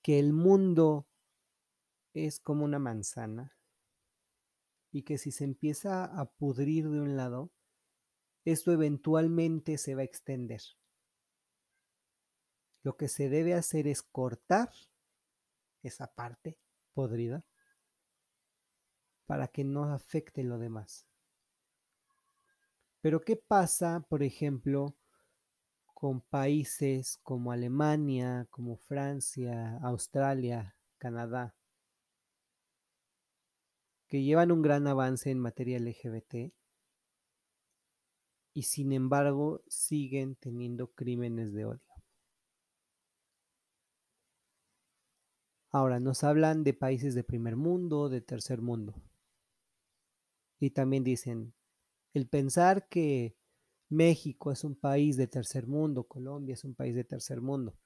que 0.07 0.21
el 0.21 0.33
mundo 0.33 1.09
es 2.15 2.39
como 2.39 2.65
una 2.65 2.79
manzana 2.79 3.59
y 4.93 5.03
que 5.03 5.19
si 5.19 5.33
se 5.33 5.43
empieza 5.43 6.05
a 6.05 6.31
pudrir 6.31 6.89
de 6.89 7.01
un 7.01 7.17
lado, 7.17 7.51
esto 8.45 8.71
eventualmente 8.71 9.79
se 9.79 9.97
va 9.97 10.03
a 10.03 10.05
extender. 10.05 10.61
Lo 12.85 12.97
que 12.97 13.09
se 13.09 13.29
debe 13.29 13.55
hacer 13.55 13.89
es 13.89 14.05
cortar 14.05 14.71
esa 15.83 16.15
parte 16.15 16.57
podrida 16.95 17.45
para 19.27 19.49
que 19.49 19.65
no 19.65 19.93
afecte 19.93 20.45
lo 20.45 20.61
demás. 20.61 21.05
Pero 23.01 23.23
¿qué 23.23 23.35
pasa, 23.35 24.07
por 24.09 24.23
ejemplo, 24.23 24.97
con 25.97 26.21
países 26.21 27.19
como 27.23 27.53
Alemania, 27.53 28.47
como 28.51 28.77
Francia, 28.77 29.79
Australia, 29.79 30.77
Canadá, 30.99 31.55
que 34.07 34.23
llevan 34.23 34.53
un 34.53 34.61
gran 34.61 34.87
avance 34.89 35.31
en 35.31 35.39
materia 35.39 35.79
LGBT 35.79 36.53
y 38.53 38.63
sin 38.65 38.93
embargo 38.93 39.63
siguen 39.69 40.37
teniendo 40.37 40.93
crímenes 40.93 41.55
de 41.55 41.65
odio? 41.65 41.95
Ahora, 45.71 45.99
nos 45.99 46.25
hablan 46.25 46.63
de 46.63 46.75
países 46.75 47.15
de 47.15 47.25
primer 47.25 47.57
mundo, 47.57 48.11
de 48.11 48.21
tercer 48.21 48.61
mundo. 48.61 49.03
Y 50.61 50.73
también 50.73 51.05
dicen, 51.05 51.55
el 52.13 52.29
pensar 52.29 52.87
que 52.87 53.35
México 53.89 54.53
es 54.53 54.65
un 54.65 54.75
país 54.75 55.17
de 55.17 55.29
tercer 55.29 55.67
mundo, 55.67 56.05
Colombia 56.05 56.55
es 56.55 56.65
un 56.65 56.75
país 56.75 56.95
de 56.95 57.05
tercer 57.05 57.41
mundo 57.41 57.79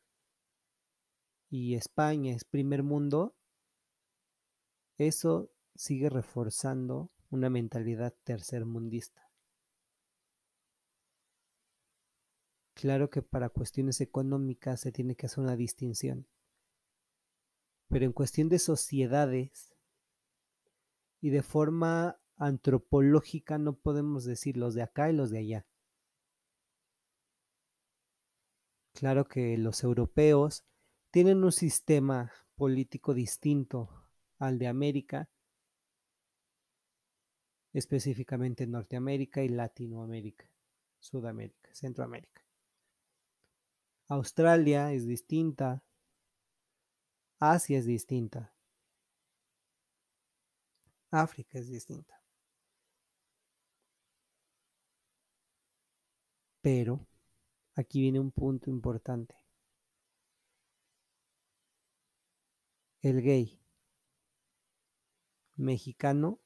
y 1.51 1.75
España 1.75 2.33
es 2.35 2.45
primer 2.45 2.85
mundo, 2.85 3.37
eso 4.97 5.51
sigue 5.75 6.09
reforzando 6.09 7.11
una 7.29 7.51
mentalidad 7.51 8.15
tercermundista. 8.23 9.29
Claro 12.75 13.11
que 13.11 13.21
para 13.21 13.51
cuestiones 13.51 14.01
económicas 14.01 14.81
se 14.81 14.93
tiene 14.93 15.17
que 15.17 15.27
hacer 15.27 15.41
una 15.43 15.57
distinción, 15.57 16.27
pero 17.89 18.05
en 18.05 18.13
cuestión 18.13 18.49
de 18.49 18.59
sociedades 18.59 19.75
y 21.21 21.31
de 21.31 21.43
forma 21.43 22.21
antropológica 22.37 23.59
no 23.59 23.75
podemos 23.75 24.25
decir 24.25 24.57
los 24.57 24.75
de 24.75 24.83
acá 24.83 25.11
y 25.11 25.15
los 25.15 25.31
de 25.31 25.39
allá. 25.39 25.67
Claro 29.01 29.25
que 29.25 29.57
los 29.57 29.83
europeos 29.83 30.63
tienen 31.11 31.43
un 31.43 31.53
sistema 31.53 32.31
político 32.55 33.15
distinto 33.15 33.89
al 34.39 34.59
de 34.59 34.67
América, 34.67 35.31
específicamente 37.73 38.67
Norteamérica 38.67 39.43
y 39.43 39.49
Latinoamérica, 39.49 40.51
Sudamérica, 40.99 41.71
Centroamérica. 41.73 42.43
Australia 44.09 44.93
es 44.93 45.07
distinta, 45.07 45.83
Asia 47.39 47.79
es 47.79 47.87
distinta, 47.87 48.53
África 51.11 51.59
es 51.59 51.71
distinta. 51.71 52.23
Pero 56.61 57.10
Aquí 57.81 58.03
viene 58.03 58.21
un 58.21 58.31
punto 58.31 58.69
importante. 58.69 59.35
El 63.01 63.23
gay 63.23 63.59
mexicano, 65.57 66.41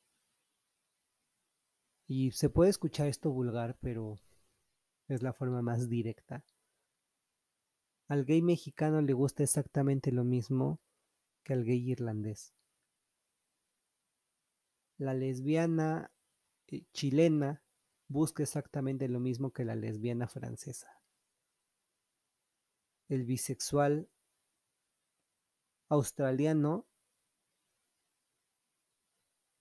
y 2.07 2.31
se 2.31 2.51
puede 2.51 2.71
escuchar 2.71 3.09
esto 3.09 3.33
vulgar, 3.33 3.77
pero 3.81 4.21
es 5.09 5.25
la 5.25 5.33
forma 5.33 5.61
más 5.61 5.89
directa. 5.89 6.45
Al 8.07 8.25
gay 8.25 8.41
mexicano 8.41 9.03
le 9.03 9.13
gusta 9.13 9.43
exactamente 9.43 10.13
lo 10.13 10.23
mismo 10.23 10.81
que 11.43 11.55
al 11.55 11.65
gay 11.65 11.91
irlandés. 11.91 12.55
La 14.99 15.15
lesbiana 15.15 16.13
eh, 16.69 16.85
chilena 16.93 17.65
busca 18.07 18.45
exactamente 18.45 19.09
lo 19.09 19.19
mismo 19.19 19.51
que 19.51 19.65
la 19.65 19.75
lesbiana 19.75 20.29
francesa 20.29 20.94
el 23.09 23.25
bisexual 23.25 24.09
australiano 25.89 26.87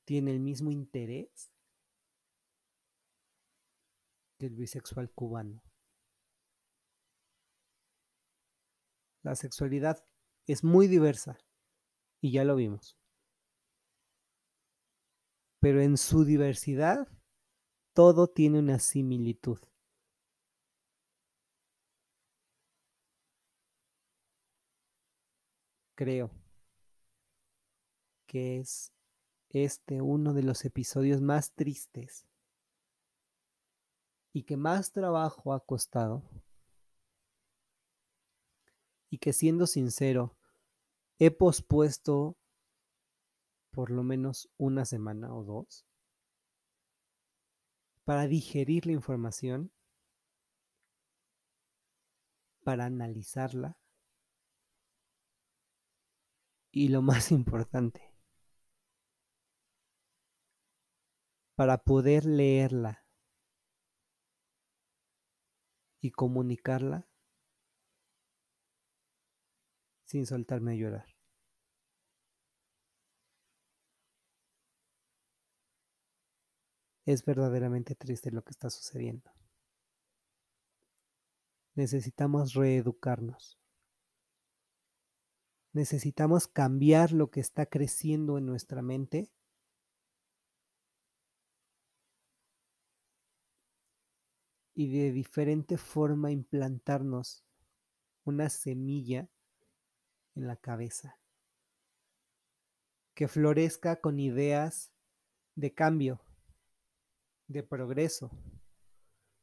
tiene 0.06 0.32
el 0.32 0.40
mismo 0.40 0.72
interés 0.72 1.52
que 4.38 4.48
el 4.48 4.56
bisexual 4.56 5.12
cubano. 5.12 5.64
La 9.24 9.36
sexualidad 9.36 10.06
es 10.48 10.64
muy 10.64 10.88
diversa 10.88 11.38
y 12.22 12.32
ya 12.32 12.44
lo 12.44 12.56
vimos. 12.56 12.98
Pero 15.60 15.82
en 15.82 15.98
su 15.98 16.26
diversidad 16.26 17.08
todo 17.94 18.28
tiene 18.28 18.60
una 18.60 18.80
similitud. 18.80 19.60
Creo 25.96 26.32
que 28.26 28.60
es 28.60 28.92
este 29.50 30.02
uno 30.02 30.34
de 30.34 30.44
los 30.44 30.66
episodios 30.66 31.22
más 31.22 31.54
tristes 31.54 32.28
y 34.34 34.44
que 34.44 34.58
más 34.58 34.92
trabajo 34.92 35.54
ha 35.54 35.60
costado. 35.60 36.24
Y 39.10 39.20
que 39.20 39.32
siendo 39.32 39.68
sincero 39.68 40.36
he 41.20 41.30
pospuesto 41.30 42.36
por 43.70 43.92
lo 43.92 44.02
menos 44.04 44.50
una 44.58 44.86
semana 44.86 45.34
o 45.36 45.44
dos 45.44 45.86
para 48.04 48.28
digerir 48.28 48.86
la 48.86 48.94
información, 48.94 49.72
para 52.64 52.86
analizarla 52.86 53.78
y 56.74 56.90
lo 56.90 57.02
más 57.02 57.32
importante, 57.32 58.12
para 61.56 61.78
poder 61.78 62.26
leerla 62.26 63.06
y 66.02 66.12
comunicarla 66.12 67.08
sin 70.04 70.26
soltarme 70.26 70.74
a 70.74 70.76
llorar. 70.76 71.06
Es 77.06 77.24
verdaderamente 77.24 77.96
triste 77.96 78.32
lo 78.32 78.44
que 78.44 78.52
está 78.52 78.70
sucediendo. 78.70 79.32
Necesitamos 81.76 82.54
reeducarnos. 82.54 83.63
Necesitamos 85.74 86.48
cambiar 86.48 87.12
lo 87.12 87.32
que 87.32 87.40
está 87.40 87.66
creciendo 87.66 88.38
en 88.38 88.46
nuestra 88.46 88.84
mente 88.84 89.32
y 94.76 94.92
de 94.92 95.12
diferente 95.12 95.78
forma 95.78 96.32
implantarnos 96.32 97.44
una 98.24 98.50
semilla 98.50 99.30
en 100.36 100.48
la 100.48 100.56
cabeza 100.56 101.20
que 103.16 103.28
florezca 103.28 104.00
con 104.00 104.20
ideas 104.20 104.92
de 105.56 105.74
cambio, 105.74 106.22
de 107.48 107.64
progreso, 107.64 108.32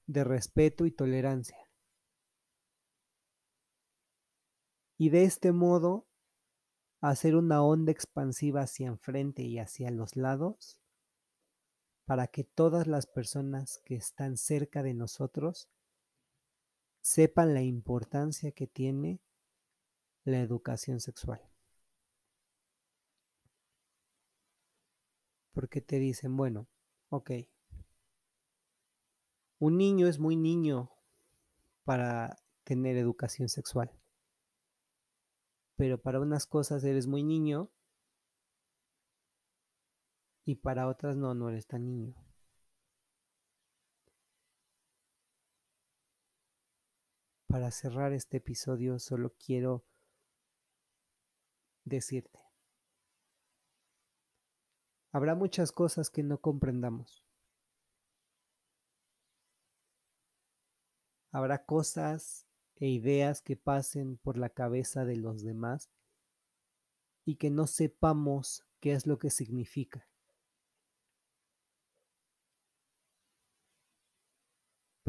de 0.06 0.24
respeto 0.24 0.86
y 0.86 0.90
tolerancia. 0.90 1.70
Y 4.98 5.10
de 5.10 5.24
este 5.24 5.52
modo 5.52 6.09
hacer 7.00 7.34
una 7.36 7.62
onda 7.62 7.92
expansiva 7.92 8.62
hacia 8.62 8.88
enfrente 8.88 9.42
y 9.42 9.58
hacia 9.58 9.90
los 9.90 10.16
lados 10.16 10.78
para 12.04 12.26
que 12.26 12.44
todas 12.44 12.86
las 12.86 13.06
personas 13.06 13.80
que 13.84 13.94
están 13.94 14.36
cerca 14.36 14.82
de 14.82 14.94
nosotros 14.94 15.68
sepan 17.00 17.54
la 17.54 17.62
importancia 17.62 18.52
que 18.52 18.66
tiene 18.66 19.20
la 20.24 20.40
educación 20.40 21.00
sexual. 21.00 21.40
Porque 25.52 25.80
te 25.80 25.98
dicen, 25.98 26.36
bueno, 26.36 26.68
ok, 27.08 27.30
un 29.58 29.76
niño 29.76 30.06
es 30.06 30.18
muy 30.18 30.36
niño 30.36 30.90
para 31.84 32.38
tener 32.64 32.96
educación 32.96 33.48
sexual, 33.48 33.90
pero 35.80 35.96
para 35.96 36.20
unas 36.20 36.46
cosas 36.46 36.84
eres 36.84 37.06
muy 37.06 37.22
niño 37.22 37.70
y 40.44 40.56
para 40.56 40.86
otras 40.86 41.16
no, 41.16 41.32
no 41.32 41.48
eres 41.48 41.66
tan 41.66 41.86
niño. 41.86 42.14
Para 47.46 47.70
cerrar 47.70 48.12
este 48.12 48.36
episodio 48.36 48.98
solo 48.98 49.32
quiero 49.42 49.86
decirte, 51.86 52.40
habrá 55.12 55.34
muchas 55.34 55.72
cosas 55.72 56.10
que 56.10 56.22
no 56.22 56.42
comprendamos. 56.42 57.24
Habrá 61.32 61.64
cosas 61.64 62.49
e 62.80 62.88
ideas 62.88 63.42
que 63.42 63.56
pasen 63.56 64.16
por 64.16 64.36
la 64.36 64.48
cabeza 64.48 65.04
de 65.04 65.16
los 65.16 65.44
demás 65.44 65.90
y 67.24 67.36
que 67.36 67.50
no 67.50 67.68
sepamos 67.68 68.64
qué 68.80 68.92
es 68.92 69.06
lo 69.06 69.18
que 69.18 69.30
significa. 69.30 70.10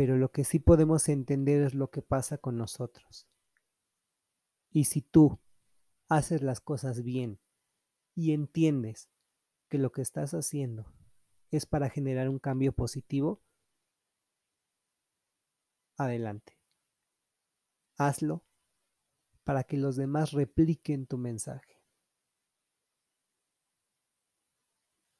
pero 0.01 0.17
lo 0.17 0.31
que 0.31 0.43
sí 0.43 0.57
podemos 0.57 1.09
entender 1.09 1.61
es 1.61 1.75
lo 1.75 1.91
que 1.91 2.01
pasa 2.01 2.39
con 2.39 2.57
nosotros. 2.57 3.27
Y 4.71 4.85
si 4.85 5.03
tú 5.03 5.39
haces 6.07 6.41
las 6.41 6.59
cosas 6.59 7.03
bien 7.03 7.39
y 8.15 8.33
entiendes 8.33 9.09
que 9.69 9.77
lo 9.77 9.91
que 9.91 10.01
estás 10.01 10.33
haciendo 10.33 10.91
es 11.51 11.67
para 11.67 11.89
generar 11.89 12.29
un 12.29 12.39
cambio 12.39 12.71
positivo, 12.71 13.43
adelante. 15.97 16.60
Hazlo 18.07 18.43
para 19.43 19.63
que 19.63 19.77
los 19.77 19.95
demás 19.95 20.31
repliquen 20.31 21.07
tu 21.07 21.17
mensaje. 21.17 21.81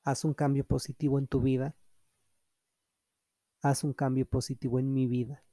Haz 0.03 0.25
un 0.25 0.33
cambio 0.33 0.65
positivo 0.65 1.19
en 1.19 1.27
tu 1.27 1.41
vida 1.41 1.75
haz 3.61 3.83
un 3.83 3.93
cambio 3.93 4.25
positivo 4.25 4.79
en 4.79 4.93
mi 4.93 5.07
vida. 5.07 5.43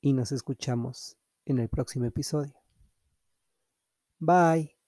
Y 0.00 0.12
nos 0.12 0.32
escuchamos 0.32 1.16
en 1.44 1.58
el 1.58 1.68
próximo 1.68 2.06
episodio. 2.06 2.54
Bye. 4.18 4.79